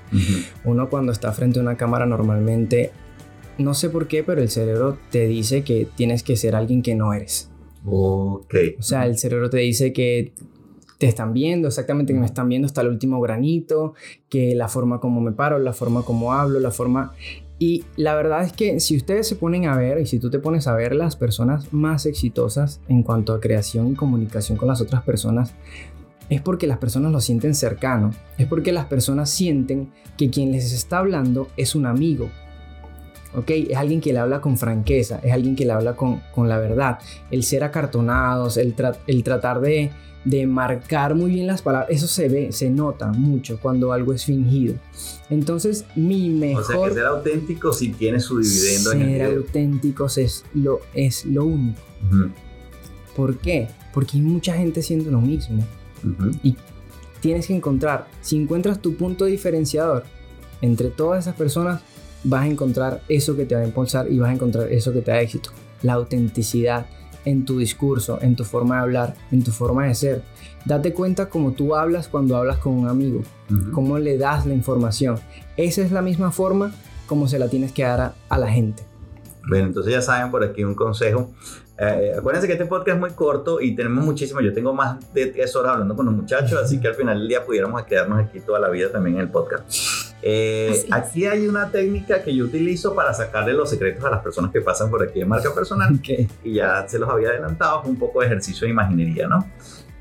Uno 0.63 0.89
cuando 0.89 1.11
está 1.11 1.31
frente 1.31 1.59
a 1.59 1.61
una 1.61 1.77
cámara 1.77 2.05
normalmente, 2.05 2.91
no 3.57 3.73
sé 3.73 3.89
por 3.89 4.07
qué, 4.07 4.23
pero 4.23 4.41
el 4.41 4.49
cerebro 4.49 4.97
te 5.11 5.27
dice 5.27 5.63
que 5.63 5.87
tienes 5.95 6.23
que 6.23 6.35
ser 6.35 6.55
alguien 6.55 6.81
que 6.81 6.95
no 6.95 7.13
eres. 7.13 7.49
Ok. 7.85 8.55
O 8.79 8.81
sea, 8.81 9.05
el 9.05 9.17
cerebro 9.17 9.49
te 9.49 9.57
dice 9.57 9.93
que 9.93 10.33
te 10.97 11.07
están 11.07 11.33
viendo, 11.33 11.67
exactamente 11.67 12.13
que 12.13 12.19
me 12.19 12.25
están 12.25 12.49
viendo 12.49 12.65
hasta 12.65 12.81
el 12.81 12.87
último 12.87 13.19
granito, 13.21 13.93
que 14.29 14.55
la 14.55 14.67
forma 14.67 14.99
como 14.99 15.21
me 15.21 15.33
paro, 15.33 15.59
la 15.59 15.73
forma 15.73 16.03
como 16.03 16.33
hablo, 16.33 16.59
la 16.59 16.71
forma... 16.71 17.13
Y 17.57 17.85
la 17.95 18.15
verdad 18.15 18.43
es 18.43 18.51
que 18.51 18.79
si 18.79 18.97
ustedes 18.97 19.27
se 19.27 19.35
ponen 19.35 19.65
a 19.65 19.77
ver 19.77 19.99
y 19.99 20.05
si 20.05 20.19
tú 20.19 20.29
te 20.29 20.39
pones 20.39 20.67
a 20.67 20.75
ver 20.75 20.93
las 20.95 21.15
personas 21.15 21.71
más 21.71 22.05
exitosas 22.05 22.81
en 22.89 23.01
cuanto 23.01 23.33
a 23.33 23.39
creación 23.39 23.91
y 23.91 23.95
comunicación 23.95 24.57
con 24.57 24.67
las 24.67 24.81
otras 24.81 25.03
personas, 25.03 25.53
es 26.29 26.41
porque 26.41 26.67
las 26.67 26.79
personas 26.79 27.11
lo 27.11 27.21
sienten 27.21 27.55
cercano, 27.55 28.11
es 28.37 28.47
porque 28.47 28.71
las 28.71 28.85
personas 28.85 29.29
sienten 29.29 29.91
que 30.17 30.29
quien 30.29 30.51
les 30.51 30.73
está 30.73 30.97
hablando 30.97 31.47
es 31.55 31.75
un 31.75 31.85
amigo, 31.85 32.29
¿ok? 33.35 33.49
Es 33.69 33.77
alguien 33.77 34.01
que 34.01 34.13
le 34.13 34.19
habla 34.19 34.41
con 34.41 34.57
franqueza, 34.57 35.19
es 35.23 35.31
alguien 35.31 35.55
que 35.55 35.65
le 35.65 35.73
habla 35.73 35.95
con, 35.95 36.21
con 36.33 36.47
la 36.47 36.57
verdad. 36.57 36.99
El 37.31 37.43
ser 37.43 37.63
acartonados, 37.63 38.57
el, 38.57 38.73
tra 38.73 38.97
el 39.07 39.23
tratar 39.23 39.61
de, 39.61 39.91
de 40.23 40.47
marcar 40.47 41.15
muy 41.15 41.31
bien 41.31 41.47
las 41.47 41.61
palabras, 41.61 41.89
eso 41.91 42.07
se 42.07 42.29
ve, 42.29 42.51
se 42.51 42.69
nota 42.69 43.11
mucho 43.11 43.59
cuando 43.61 43.91
algo 43.91 44.13
es 44.13 44.25
fingido. 44.25 44.75
Entonces, 45.29 45.85
mi 45.95 46.29
mejor... 46.29 46.63
O 46.63 46.67
sea, 46.67 46.89
que 46.89 46.93
ser 46.95 47.05
auténtico 47.05 47.73
si 47.73 47.89
tiene 47.89 48.19
su 48.19 48.39
dividendo 48.39 48.91
ser 48.91 49.01
en 49.01 49.09
el 49.09 49.45
es 50.17 50.45
lo, 50.53 50.79
es 50.93 51.25
lo 51.25 51.45
único. 51.45 51.81
Uh 52.11 52.15
-huh. 52.15 52.31
¿Por 53.15 53.37
qué? 53.37 53.67
Porque 53.93 54.17
hay 54.17 54.23
mucha 54.23 54.53
gente 54.53 54.79
haciendo 54.79 55.11
lo 55.11 55.21
mismo. 55.21 55.63
Uh 56.03 56.07
-huh. 56.07 56.39
Y 56.43 56.55
tienes 57.21 57.47
que 57.47 57.55
encontrar, 57.55 58.07
si 58.21 58.37
encuentras 58.37 58.81
tu 58.81 58.95
punto 58.95 59.25
diferenciador 59.25 60.03
entre 60.61 60.89
todas 60.89 61.23
esas 61.23 61.35
personas, 61.35 61.81
vas 62.25 62.43
a 62.43 62.47
encontrar 62.47 63.01
eso 63.07 63.35
que 63.35 63.45
te 63.45 63.55
va 63.55 63.61
a 63.61 63.65
impulsar 63.65 64.11
y 64.11 64.19
vas 64.19 64.29
a 64.29 64.33
encontrar 64.33 64.71
eso 64.71 64.91
que 64.91 65.01
te 65.01 65.11
da 65.11 65.21
éxito. 65.21 65.51
La 65.81 65.93
autenticidad 65.93 66.85
en 67.25 67.45
tu 67.45 67.57
discurso, 67.57 68.19
en 68.21 68.35
tu 68.35 68.43
forma 68.43 68.75
de 68.75 68.81
hablar, 68.81 69.15
en 69.31 69.43
tu 69.43 69.51
forma 69.51 69.85
de 69.87 69.95
ser. 69.95 70.21
Date 70.65 70.93
cuenta 70.93 71.29
cómo 71.29 71.53
tú 71.53 71.75
hablas 71.75 72.07
cuando 72.07 72.35
hablas 72.37 72.57
con 72.57 72.73
un 72.73 72.87
amigo, 72.87 73.21
uh 73.49 73.53
-huh. 73.53 73.71
cómo 73.71 73.97
le 73.97 74.17
das 74.17 74.45
la 74.45 74.53
información. 74.53 75.19
Esa 75.57 75.81
es 75.81 75.91
la 75.91 76.01
misma 76.01 76.31
forma 76.31 76.71
como 77.07 77.27
se 77.27 77.39
la 77.39 77.47
tienes 77.47 77.71
que 77.71 77.83
dar 77.83 78.01
a, 78.01 78.13
a 78.29 78.37
la 78.37 78.47
gente. 78.47 78.83
Bueno, 79.47 79.67
entonces 79.67 79.93
ya 79.93 80.01
saben 80.01 80.31
por 80.31 80.43
aquí 80.43 80.63
un 80.63 80.73
consejo. 80.73 81.31
Eh, 81.77 82.13
acuérdense 82.17 82.47
que 82.47 82.53
este 82.53 82.65
podcast 82.65 82.95
es 82.95 82.99
muy 82.99 83.11
corto 83.11 83.59
y 83.59 83.75
tenemos 83.75 84.03
muchísimo. 84.05 84.41
Yo 84.41 84.53
tengo 84.53 84.73
más 84.73 85.13
de 85.13 85.27
tres 85.27 85.55
horas 85.55 85.73
hablando 85.73 85.95
con 85.95 86.05
los 86.05 86.15
muchachos, 86.15 86.59
así 86.61 86.79
que 86.79 86.87
al 86.87 86.95
final 86.95 87.19
del 87.19 87.27
día 87.27 87.45
pudiéramos 87.45 87.83
quedarnos 87.83 88.19
aquí 88.19 88.39
toda 88.39 88.59
la 88.59 88.69
vida 88.69 88.91
también 88.91 89.17
en 89.17 89.21
el 89.23 89.29
podcast. 89.29 89.69
Eh, 90.21 90.85
aquí 90.91 91.25
hay 91.25 91.47
una 91.47 91.69
técnica 91.69 92.23
que 92.23 92.35
yo 92.35 92.45
utilizo 92.45 92.95
para 92.95 93.13
sacarle 93.13 93.53
los 93.53 93.69
secretos 93.69 94.03
a 94.05 94.09
las 94.09 94.21
personas 94.21 94.51
que 94.51 94.61
pasan 94.61 94.89
por 94.89 95.03
aquí 95.03 95.19
de 95.19 95.25
marca 95.25 95.53
personal 95.53 95.93
Okay. 95.99 96.27
y 96.43 96.55
ya 96.55 96.87
se 96.87 96.97
los 96.97 97.09
había 97.09 97.29
adelantado, 97.29 97.83
es 97.83 97.89
un 97.89 97.97
poco 97.97 98.21
de 98.21 98.27
ejercicio 98.27 98.65
de 98.65 98.71
imaginería, 98.71 99.27
¿no? 99.27 99.47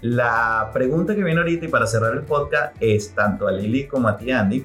La 0.00 0.70
pregunta 0.72 1.14
que 1.14 1.22
viene 1.22 1.40
ahorita 1.40 1.64
y 1.64 1.68
para 1.68 1.86
cerrar 1.86 2.12
el 2.14 2.22
podcast 2.22 2.76
es 2.80 3.14
tanto 3.14 3.48
a 3.48 3.52
Lili 3.52 3.86
como 3.86 4.08
a 4.08 4.16
ti, 4.16 4.30
Andy, 4.30 4.64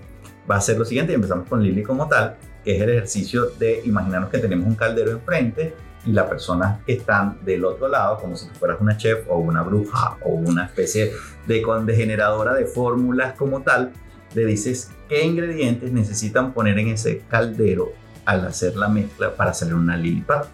va 0.50 0.58
a 0.58 0.62
ser 0.62 0.78
lo 0.78 0.86
siguiente 0.86 1.14
y 1.14 1.16
empezamos 1.16 1.48
con 1.48 1.64
Lili 1.64 1.84
como 1.84 2.08
tal, 2.08 2.36
que 2.64 2.76
es 2.76 2.82
el 2.82 2.90
ejercicio 2.90 3.46
de 3.58 3.82
imaginarnos 3.86 4.30
que 4.30 4.40
tenemos 4.40 4.68
un 4.68 4.76
caldero 4.76 5.12
enfrente 5.12 5.74
y 6.06 6.12
las 6.12 6.28
personas 6.28 6.84
que 6.86 6.94
están 6.94 7.38
del 7.44 7.64
otro 7.66 7.88
lado, 7.88 8.18
como 8.20 8.36
si 8.36 8.50
fueras 8.50 8.80
una 8.82 8.98
chef 8.98 9.26
o 9.30 9.38
una 9.38 9.62
bruja 9.62 10.18
o 10.24 10.32
una 10.32 10.66
especie 10.66 11.14
de, 11.48 11.66
de 11.86 11.96
generadora 11.96 12.54
de 12.54 12.66
fórmulas 12.66 13.34
como 13.36 13.62
tal, 13.62 13.92
le 14.34 14.46
dices 14.46 14.90
qué 15.08 15.24
ingredientes 15.26 15.92
necesitan 15.92 16.54
poner 16.54 16.78
en 16.80 16.90
ese 16.90 17.24
caldero 17.30 17.92
al 18.26 18.46
hacer 18.46 18.76
la 18.76 18.88
mezcla 18.90 19.36
para 19.36 19.52
hacer 19.52 19.74
una 19.74 19.98
lili 19.98 20.22
pad. 20.22 20.46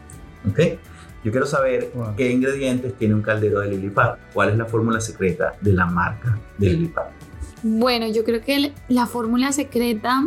¿Ok? 0.49 0.59
Yo 1.23 1.31
quiero 1.31 1.47
saber 1.47 1.91
Wow. 1.95 2.15
qué 2.15 2.31
ingredientes 2.31 2.93
tiene 2.97 3.15
un 3.15 3.23
caldero 3.23 3.59
de 3.61 3.69
Lilipad. 3.71 4.17
¿Cuál 4.31 4.49
es 4.51 4.57
la 4.57 4.65
fórmula 4.65 5.01
secreta 5.01 5.55
de 5.59 5.73
la 5.73 5.87
marca 5.87 6.37
de 6.59 6.69
Lilipad? 6.69 7.05
Bueno, 7.63 8.07
yo 8.07 8.23
creo 8.23 8.41
que 8.41 8.71
la 8.89 9.07
fórmula 9.07 9.51
secreta 9.51 10.21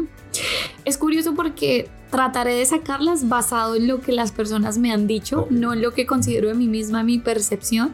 es 0.85 0.99
curioso 0.99 1.37
porque 1.37 1.89
trataré 2.11 2.55
de 2.55 2.67
sacarlas 2.67 3.29
basado 3.29 3.77
en 3.77 3.87
lo 3.87 4.01
que 4.01 4.11
las 4.11 4.33
personas 4.33 4.77
me 4.79 4.91
han 4.93 5.07
dicho, 5.07 5.47
no 5.51 5.73
en 5.73 5.83
lo 5.83 5.93
que 5.93 6.05
considero 6.05 6.49
de 6.49 6.55
mí 6.55 6.67
misma 6.67 7.05
mi 7.05 7.19
percepción, 7.21 7.93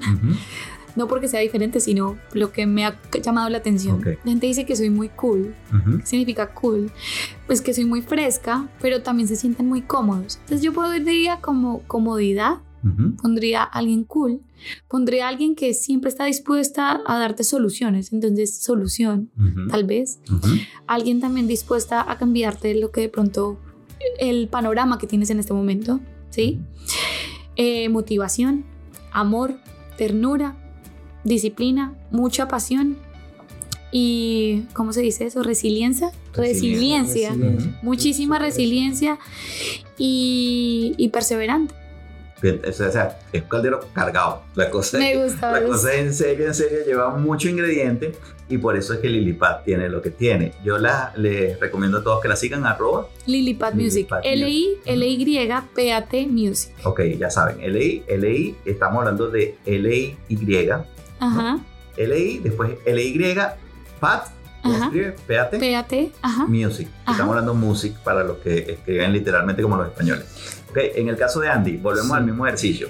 no 0.97 1.09
porque 1.09 1.29
sea 1.29 1.41
diferente, 1.41 1.81
sino 1.81 2.17
lo 2.33 2.53
que 2.53 2.67
me 2.67 2.85
ha 2.85 2.99
llamado 3.23 3.49
la 3.51 3.59
atención. 3.59 4.01
La 4.05 4.31
gente 4.31 4.47
dice 4.47 4.65
que 4.65 4.77
soy 4.77 4.91
muy 4.91 5.09
cool. 5.11 5.55
¿Qué 6.01 6.07
significa 6.07 6.53
cool? 6.55 6.91
Pues 7.47 7.61
que 7.61 7.75
soy 7.75 7.85
muy 7.85 8.03
fresca, 8.03 8.69
pero 8.81 9.03
también 9.03 9.29
se 9.29 9.37
sienten 9.37 9.67
muy 9.69 9.83
cómodos. 9.83 10.37
Entonces 10.43 10.63
yo 10.63 10.73
podría 10.73 11.41
como 11.41 11.81
comodidad, 11.87 12.59
pondría 13.23 13.63
a 13.63 13.65
alguien 13.65 14.05
cool, 14.05 14.41
pondría 14.89 15.25
a 15.27 15.29
alguien 15.31 15.55
que 15.57 15.73
siempre 15.75 16.11
está 16.11 16.27
dispuesta 16.27 17.01
a 17.07 17.19
darte 17.19 17.43
soluciones. 17.43 18.13
Entonces, 18.13 18.59
solución, 18.63 19.31
Ujú. 19.39 19.69
tal 19.69 19.85
vez. 19.85 20.21
Alguien 20.87 21.21
también 21.21 21.47
dispuesta 21.49 22.05
a 22.11 22.19
cambiarte 22.19 22.75
lo 22.75 22.91
que 22.91 23.01
de 23.03 23.09
pronto 23.09 23.59
el 24.19 24.49
panorama 24.49 24.99
que 24.99 25.07
tienes 25.07 25.31
en 25.31 25.39
este 25.41 25.55
momento, 25.55 25.99
¿sí? 26.31 26.61
Eh, 27.57 27.89
motivación, 27.89 28.65
amor, 29.13 29.55
ternura, 29.97 30.57
disciplina, 31.25 31.95
mucha 32.11 32.49
pasión 32.49 32.97
y, 33.97 34.65
¿cómo 34.73 34.93
se 34.93 35.03
dice 35.03 35.27
eso? 35.27 35.43
Resiliencia. 35.43 36.11
Resiliencia. 36.35 37.31
Resiliencia. 37.31 37.31
Resiliencia. 37.31 37.79
Muchísima 37.83 38.39
resiliencia 38.39 39.19
y, 39.99 40.95
y 40.97 41.09
perseverante. 41.11 41.75
O 42.69 42.73
sea, 42.73 43.19
es 43.33 43.43
un 43.43 43.49
caldero 43.49 43.81
cargado. 43.93 44.43
La 44.55 44.69
cosa, 44.69 44.99
Me 44.99 45.17
gusta. 45.25 45.53
la 45.53 45.67
cosa 45.67 45.95
es 45.95 46.01
en 46.01 46.15
serio, 46.15 46.47
en 46.47 46.55
serio, 46.55 46.79
lleva 46.85 47.17
mucho 47.17 47.49
ingrediente 47.49 48.13
y 48.49 48.59
por 48.59 48.77
eso 48.77 48.95
es 48.95 49.01
que 49.01 49.09
Lilipad 49.09 49.63
tiene 49.65 49.89
lo 49.89 50.03
que 50.03 50.11
tiene. 50.11 50.53
Yo 50.63 50.77
la, 50.77 51.13
les 51.17 51.59
recomiendo 51.59 51.99
a 51.99 52.05
todos 52.05 52.21
que 52.21 52.29
la 52.29 52.37
sigan, 52.37 52.67
arroba. 52.67 53.09
Lilipad 53.27 53.73
Music. 53.75 54.11
Lilipad 54.11 54.21
L-I, 54.25 54.79
L-Y-P-A-T 54.85 56.27
Music. 56.27 56.73
Ok, 56.85 57.01
ya 57.19 57.31
saben, 57.31 57.61
LI, 57.61 58.03
LI, 58.09 58.57
estamos 58.67 58.99
hablando 58.99 59.31
de 59.31 59.57
LI-Y, 59.65 60.69
Ajá. 61.21 61.59
LI, 61.97 62.39
después 62.39 62.73
LY, 62.87 63.35
PAT, 64.01 64.27
¿cómo 64.63 64.75
se 64.75 64.81
Ajá. 64.81 64.87
escribe? 64.87 65.15
PAT, 65.27 65.51
P-A-T. 65.59 66.13
Ajá. 66.23 66.47
Music. 66.47 66.89
Ajá. 67.05 67.13
Estamos 67.13 67.33
hablando 67.37 67.55
music 67.55 67.97
para 68.03 68.25
los 68.25 68.39
que 68.39 68.59
escriben 68.73 69.13
literalmente 69.13 69.63
como 69.63 69.77
los 69.77 69.87
españoles. 69.89 70.63
Ok, 70.71 70.79
en 70.97 71.09
el 71.09 71.17
caso 71.17 71.41
de 71.41 71.49
Andy, 71.49 71.77
volvemos 71.77 72.09
Sí. 72.11 72.15
al 72.17 72.25
mismo 72.27 72.47
ejercicio. 72.47 72.89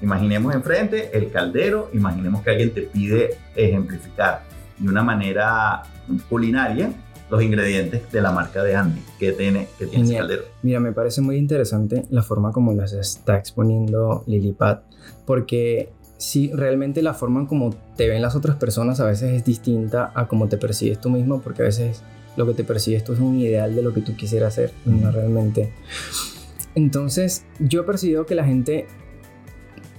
Imaginemos 0.00 0.54
enfrente 0.54 1.10
el 1.16 1.30
caldero, 1.30 1.90
imaginemos 1.92 2.42
que 2.42 2.50
alguien 2.50 2.72
te 2.72 2.82
pide 2.82 3.38
ejemplificar 3.54 4.42
de 4.78 4.88
una 4.88 5.02
manera 5.02 5.82
culinaria 6.28 6.92
los 7.30 7.42
ingredientes 7.42 8.10
de 8.12 8.20
la 8.20 8.30
marca 8.30 8.62
de 8.62 8.76
Andy 8.76 9.02
que 9.18 9.32
tiene, 9.32 9.68
que 9.78 9.86
tiene 9.86 10.04
ese 10.04 10.16
caldero. 10.16 10.42
Mira, 10.62 10.80
me 10.80 10.92
parece 10.92 11.20
muy 11.22 11.36
interesante 11.36 12.04
la 12.10 12.22
forma 12.22 12.52
como 12.52 12.72
las 12.72 12.92
está 12.92 13.36
exponiendo 13.36 14.22
Lilipad, 14.26 14.80
porque 15.24 15.90
si 16.18 16.50
realmente 16.52 17.02
la 17.02 17.14
forma 17.14 17.46
como 17.46 17.70
te 17.96 18.08
ven 18.08 18.22
las 18.22 18.34
otras 18.36 18.56
personas 18.56 19.00
a 19.00 19.06
veces 19.06 19.32
es 19.34 19.44
distinta 19.44 20.12
a 20.14 20.26
cómo 20.28 20.48
te 20.48 20.56
percibes 20.56 21.00
tú 21.00 21.10
mismo, 21.10 21.40
porque 21.42 21.62
a 21.62 21.66
veces 21.66 22.02
lo 22.36 22.46
que 22.46 22.54
te 22.54 22.64
percibes 22.64 23.04
tú 23.04 23.12
es 23.14 23.20
un 23.20 23.38
ideal 23.38 23.74
de 23.74 23.82
lo 23.82 23.92
que 23.92 24.00
tú 24.00 24.14
quisieras 24.16 24.54
hacer, 24.54 24.72
y 24.86 24.90
no 24.90 25.10
realmente. 25.10 25.72
Entonces, 26.74 27.44
yo 27.58 27.80
he 27.80 27.84
percibido 27.84 28.26
que 28.26 28.34
la 28.34 28.44
gente 28.44 28.86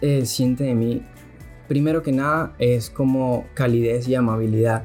eh, 0.01 0.25
siente 0.25 0.63
de 0.63 0.75
mí, 0.75 1.01
primero 1.67 2.03
que 2.03 2.11
nada, 2.11 2.53
es 2.59 2.89
como 2.89 3.45
calidez 3.55 4.07
y 4.07 4.15
amabilidad. 4.15 4.83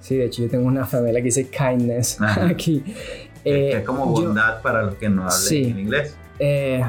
Sí, 0.00 0.16
de 0.16 0.26
hecho 0.26 0.42
yo 0.42 0.48
tengo 0.50 0.66
una 0.66 0.84
familia 0.86 1.20
que 1.20 1.26
dice 1.26 1.48
kindness 1.48 2.20
Ajá. 2.20 2.46
aquí. 2.46 2.82
Es- 2.86 2.94
Eh, 3.44 3.70
es 3.78 3.84
como 3.84 4.04
yo- 4.14 4.26
bondad 4.26 4.60
para 4.62 4.82
los 4.82 4.96
que 4.96 5.08
no 5.08 5.22
hablen 5.22 5.38
Sí. 5.40 5.64
en 5.64 5.78
inglés. 5.78 6.16
Eh, 6.38 6.82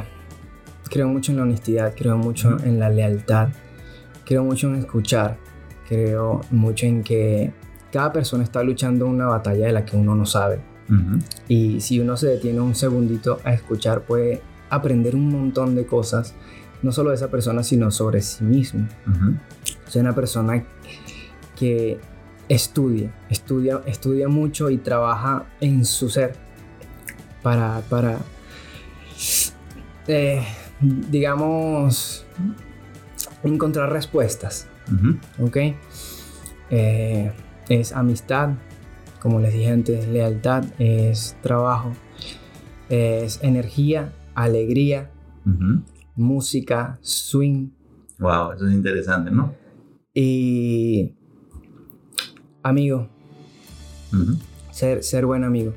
creo 0.90 1.08
mucho 1.08 1.32
en 1.32 1.38
la 1.38 1.44
honestidad, 1.44 1.94
creo 1.96 2.18
mucho 2.18 2.58
en 2.64 2.80
la 2.80 2.90
lealtad, 2.90 3.50
creo 4.26 4.44
mucho 4.44 4.68
en 4.68 4.76
escuchar, 4.76 5.38
creo 5.88 6.42
mucho 6.52 6.86
en 6.86 7.04
que 7.04 7.54
cada 7.92 8.12
persona 8.12 8.44
está 8.44 8.64
luchando 8.64 9.08
una 9.08 9.28
batalla 9.28 9.68
de 9.68 9.72
la 9.72 9.86
que 9.86 9.96
uno 9.96 10.16
no 10.16 10.26
sabe. 10.26 10.60
Y 11.48 11.82
si 11.82 12.00
uno 12.00 12.18
se 12.18 12.28
detiene 12.28 12.60
un 12.60 12.74
segundito 12.74 13.40
a 13.44 13.54
escuchar, 13.54 14.02
puede 14.02 14.42
aprender 14.72 15.16
un 15.16 15.30
montón 15.30 15.76
de 15.76 15.86
cosas, 15.86 16.34
no 16.82 16.92
solo 16.92 17.12
de 17.12 17.16
esa 17.16 17.30
persona, 17.30 17.62
sino 17.62 17.92
sobre 17.92 18.22
sí 18.22 18.44
mismo. 18.44 18.88
Soy 19.88 20.02
una 20.02 20.16
persona 20.16 20.64
que 21.56 22.00
estudia, 22.48 23.14
estudia, 23.30 23.82
estudia 23.86 24.28
mucho 24.28 24.72
y 24.72 24.78
trabaja 24.78 25.46
en 25.62 25.86
su 25.86 26.10
ser 26.10 26.34
para, 27.44 27.82
para 27.90 28.18
eh, 30.08 30.44
digamos, 30.82 32.26
encontrar 33.44 33.92
respuestas. 33.92 34.68
¿ok? 35.40 35.58
Eh, 36.72 37.32
es 37.70 37.94
amistad, 37.94 38.52
como 39.22 39.40
les 39.40 39.54
dije 39.54 39.70
antes, 39.70 40.08
lealtad, 40.08 40.64
es 40.80 41.36
trabajo, 41.42 41.92
es 42.90 43.40
energía, 43.44 44.14
alegría, 44.36 45.12
música, 46.16 46.98
swing, 47.02 47.70
Wow, 48.20 48.52
eso 48.52 48.68
es 48.68 48.74
interesante, 48.74 49.32
¿no? 49.32 49.56
Y 50.14 51.14
amigo, 52.62 53.08
ser, 54.72 55.04
ser 55.04 55.26
buen 55.26 55.46
amigo. 55.46 55.74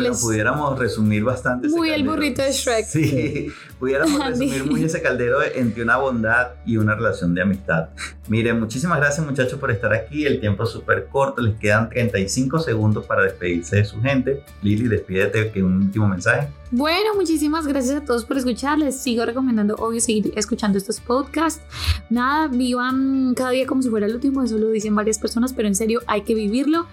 Bueno, 0.00 0.14
es 0.14 0.20
pudiéramos 0.20 0.78
resumir 0.78 1.24
bastante. 1.24 1.66
ese 1.66 1.76
muy 1.76 1.88
el 1.88 1.96
caldero. 1.96 2.12
burrito 2.12 2.42
de 2.42 2.52
Shrek. 2.52 2.86
Sí, 2.86 3.48
pudiéramos 3.78 4.20
Andy. 4.20 4.46
resumir 4.50 4.70
muy 4.70 4.84
ese 4.84 5.02
caldero 5.02 5.42
entre 5.42 5.82
una 5.82 5.96
bondad 5.98 6.48
y 6.64 6.76
una 6.76 6.94
relación 6.94 7.34
de 7.34 7.42
amistad. 7.42 7.88
Miren, 8.28 8.58
muchísimas 8.60 8.98
gracias 8.98 9.26
muchachos 9.26 9.58
por 9.58 9.70
estar 9.70 9.92
aquí. 9.92 10.24
El 10.24 10.40
tiempo 10.40 10.62
es 10.64 10.70
súper 10.70 11.06
corto, 11.08 11.42
les 11.42 11.56
quedan 11.58 11.88
35 11.90 12.58
segundos 12.60 13.04
para 13.06 13.22
despedirse 13.22 13.76
de 13.76 13.84
su 13.84 14.00
gente. 14.00 14.42
Lili, 14.62 14.88
despídete, 14.88 15.50
que 15.50 15.62
un 15.62 15.76
último 15.76 16.08
mensaje. 16.08 16.48
Bueno, 16.70 17.14
muchísimas 17.14 17.66
gracias 17.66 17.96
a 17.96 18.04
todos 18.04 18.24
por 18.24 18.38
escuchar. 18.38 18.78
Les 18.78 18.96
sigo 18.96 19.26
recomendando, 19.26 19.74
obvio, 19.74 20.00
seguir 20.00 20.32
escuchando 20.36 20.78
estos 20.78 21.00
podcasts. 21.00 21.60
Nada, 22.08 22.48
vivan 22.48 23.34
cada 23.34 23.50
día 23.50 23.66
como 23.66 23.82
si 23.82 23.90
fuera 23.90 24.06
el 24.06 24.14
último. 24.14 24.42
Eso 24.42 24.56
lo 24.56 24.68
dicen 24.68 24.94
varias 24.94 25.18
personas, 25.18 25.52
pero 25.52 25.68
en 25.68 25.74
serio 25.74 26.00
hay 26.06 26.22
que 26.22 26.34
vivirlo. 26.34 26.86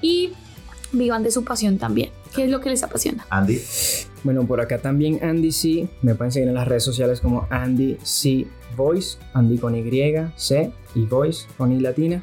Y 0.00 0.32
vivan 0.92 1.22
de 1.22 1.30
su 1.30 1.44
pasión 1.44 1.78
también. 1.78 2.10
¿Qué 2.34 2.44
es 2.44 2.50
lo 2.50 2.60
que 2.60 2.70
les 2.70 2.82
apasiona? 2.82 3.26
Andy, 3.30 3.60
Bueno, 4.24 4.46
por 4.46 4.60
acá 4.60 4.78
también 4.78 5.22
Andy 5.22 5.52
C. 5.52 5.88
Me 6.02 6.14
pueden 6.14 6.32
seguir 6.32 6.48
en 6.48 6.54
las 6.54 6.68
redes 6.68 6.84
sociales 6.84 7.20
como 7.20 7.46
Andy 7.50 7.96
C 8.02 8.46
Voice, 8.76 9.18
Andy 9.32 9.58
con 9.58 9.74
Y, 9.74 10.12
C 10.36 10.70
y 10.94 11.04
Voice 11.06 11.46
con 11.56 11.72
I 11.72 11.80
latina. 11.80 12.22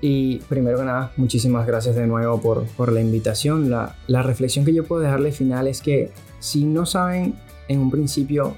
Y 0.00 0.36
primero 0.48 0.78
que 0.78 0.84
nada, 0.84 1.12
muchísimas 1.16 1.66
gracias 1.66 1.96
de 1.96 2.06
nuevo 2.06 2.40
por, 2.40 2.64
por 2.76 2.92
la 2.92 3.00
invitación. 3.00 3.70
La, 3.70 3.96
la 4.06 4.22
reflexión 4.22 4.64
que 4.64 4.72
yo 4.74 4.84
puedo 4.84 5.02
dejarle 5.02 5.32
final 5.32 5.66
es 5.66 5.80
que 5.80 6.12
si 6.38 6.64
no 6.64 6.86
saben 6.86 7.34
en 7.68 7.80
un 7.80 7.90
principio 7.90 8.54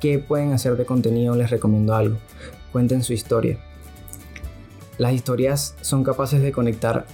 qué 0.00 0.18
pueden 0.18 0.52
hacer 0.52 0.76
de 0.76 0.84
contenido, 0.84 1.34
les 1.34 1.50
recomiendo 1.50 1.94
algo. 1.94 2.18
Cuenten 2.72 3.02
su 3.02 3.12
historia. 3.12 3.58
Las 4.98 5.14
historias 5.14 5.74
son 5.80 6.04
capaces 6.04 6.42
de 6.42 6.52
conectar 6.52 7.06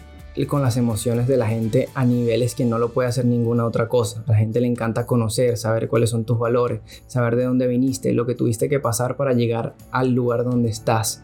con 0.46 0.62
las 0.62 0.76
emociones 0.76 1.26
de 1.26 1.36
la 1.36 1.48
gente 1.48 1.88
a 1.94 2.04
niveles 2.04 2.54
que 2.54 2.64
no 2.64 2.78
lo 2.78 2.90
puede 2.90 3.08
hacer 3.08 3.24
ninguna 3.24 3.64
otra 3.66 3.88
cosa. 3.88 4.22
A 4.26 4.32
la 4.32 4.38
gente 4.38 4.60
le 4.60 4.68
encanta 4.68 5.06
conocer, 5.06 5.56
saber 5.56 5.88
cuáles 5.88 6.10
son 6.10 6.24
tus 6.24 6.38
valores, 6.38 6.80
saber 7.06 7.36
de 7.36 7.44
dónde 7.44 7.66
viniste, 7.66 8.12
lo 8.12 8.26
que 8.26 8.34
tuviste 8.34 8.68
que 8.68 8.78
pasar 8.78 9.16
para 9.16 9.32
llegar 9.32 9.74
al 9.90 10.12
lugar 10.12 10.44
donde 10.44 10.68
estás. 10.68 11.22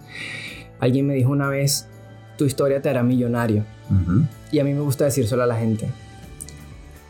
Alguien 0.81 1.07
me 1.07 1.15
dijo 1.15 1.31
una 1.31 1.49
vez, 1.49 1.89
tu 2.37 2.45
historia 2.45 2.83
te 2.83 2.89
hará 2.89 3.03
millonario. 3.03 3.65
Y 4.51 4.59
a 4.59 4.65
mí 4.65 4.75
me 4.75 4.81
gusta 4.81 5.05
decírselo 5.05 5.43
a 5.43 5.47
la 5.47 5.57
gente. 5.57 5.89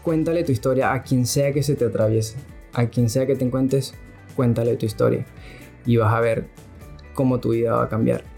Cuéntale 0.03 0.45
tu 0.45 0.53
historia 0.53 0.93
a 0.93 1.03
quien 1.03 1.27
sea 1.27 1.53
que 1.53 1.63
se 1.63 1.75
te 1.75 1.87
atraviese. 1.87 2.37
A 2.75 2.87
quien 2.87 3.09
sea 3.09 3.27
que 3.27 3.37
te 3.37 3.45
encuentres, 3.45 3.95
cuéntale 4.37 4.77
tu 4.77 4.85
historia. 4.85 5.25
Y 5.87 5.97
vas 5.97 6.13
a 6.13 6.21
ver 6.21 6.49
cómo 7.15 7.41
tu 7.41 7.53
vida 7.53 7.77
va 7.77 7.85
a 7.85 7.89
cambiar. 7.89 8.34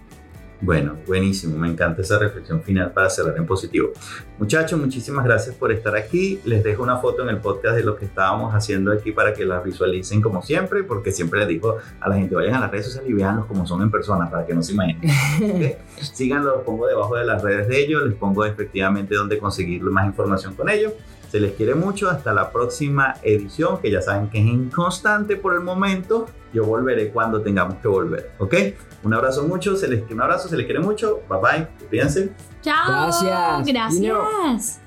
Bueno, 0.61 0.97
buenísimo, 1.07 1.59
me 1.59 1.69
encanta 1.69 2.01
esa 2.01 2.19
reflexión 2.19 2.63
final 2.63 2.91
para 2.93 3.11
cerrar 3.11 3.37
en 3.37 3.45
positivo. 3.47 3.91
Muchachos, 4.39 4.81
muchísimas 4.81 5.25
gracias 5.25 5.55
por 5.55 5.71
estar 5.71 5.95
aquí. 5.95 6.41
Les 6.45 6.65
dejo 6.65 6.83
una 6.83 6.97
foto 6.97 7.23
en 7.23 7.29
el 7.29 7.39
podcast 7.39 7.77
de 7.77 7.85
lo 7.85 7.97
que 7.97 8.07
estábamos 8.07 8.55
haciendo 8.55 8.91
aquí 8.91 9.13
para 9.13 9.35
que 9.35 9.45
las 9.45 9.63
visualicen 9.63 10.23
como 10.23 10.43
siempre, 10.43 10.83
porque 10.83 11.13
siempre 11.13 11.41
les 11.41 11.49
digo 11.49 11.77
a 12.01 12.09
la 12.09 12.17
gente, 12.17 12.35
vayan 12.35 12.55
a 12.55 12.61
las 12.61 12.71
redes 12.71 12.87
sociales 12.87 13.11
y 13.11 13.13
veanlos 13.13 13.47
como 13.47 13.67
son 13.67 13.83
en 13.83 13.91
persona, 13.91 14.31
para 14.31 14.47
que 14.47 14.55
no 14.55 14.63
se 14.63 14.73
imaginen. 14.73 15.11
¿ok? 15.43 16.03
Síganlo, 16.03 16.57
los 16.57 16.65
pongo 16.65 16.87
debajo 16.87 17.17
de 17.17 17.25
las 17.25 17.43
redes 17.43 17.69
de 17.69 17.79
ellos, 17.79 18.03
les 18.05 18.15
pongo 18.15 18.45
efectivamente 18.45 19.15
dónde 19.15 19.39
conseguir 19.39 19.83
más 19.83 20.07
información 20.07 20.55
con 20.55 20.71
ellos. 20.71 20.95
Se 21.31 21.41
les 21.41 21.53
quiere 21.53 21.75
mucho, 21.75 22.09
hasta 22.09 22.33
la 22.33 22.51
próxima 22.51 23.15
edición, 23.23 23.79
que 23.81 23.91
ya 23.91 24.01
saben 24.01 24.31
que 24.31 24.39
es 24.39 24.47
inconstante 24.47 25.37
por 25.37 25.55
el 25.55 25.61
momento, 25.61 26.27
Yo 26.53 26.65
volveré 26.65 27.11
cuando 27.11 27.43
tengamos 27.43 27.77
que 27.83 27.89
volver, 27.89 28.31
¿ok? 28.39 28.55
Un 29.03 29.13
abrazo 29.13 29.47
mucho, 29.47 29.77
se 29.77 29.89
les, 29.89 30.11
un 30.11 30.23
abrazo, 30.23 30.49
se 30.49 30.57
les 30.57 30.65
quiere 30.65 30.81
mucho. 30.81 31.21
Bye 31.29 31.39
bye, 31.41 31.69
cuídense. 31.89 32.33
Chao. 32.63 33.11
Gracias. 33.13 33.67
Gracias. 33.67 34.81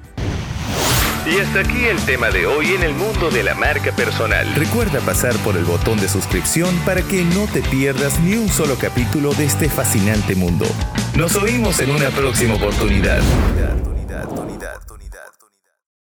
Y 1.26 1.40
hasta 1.40 1.60
aquí 1.60 1.86
el 1.86 1.98
tema 2.06 2.30
de 2.32 2.48
hoy 2.48 2.70
en 2.74 2.82
el 2.82 2.94
mundo 2.94 3.30
de 3.30 3.44
la 3.44 3.54
marca 3.54 3.92
personal. 3.92 4.48
Recuerda 4.56 5.00
pasar 5.02 5.36
por 5.44 5.56
el 5.58 5.64
botón 5.64 6.00
de 6.00 6.08
suscripción 6.08 6.76
para 6.86 7.02
que 7.04 7.24
no 7.24 7.46
te 7.54 7.62
pierdas 7.62 8.20
ni 8.22 8.36
un 8.36 8.50
solo 8.50 8.76
capítulo 8.80 9.34
de 9.34 9.46
este 9.46 9.70
fascinante 9.70 10.36
mundo. 10.36 10.66
Nos 11.16 11.36
oímos 11.36 11.80
en 11.82 11.92
una 11.92 12.10
próxima 12.10 12.56
oportunidad. 12.56 13.22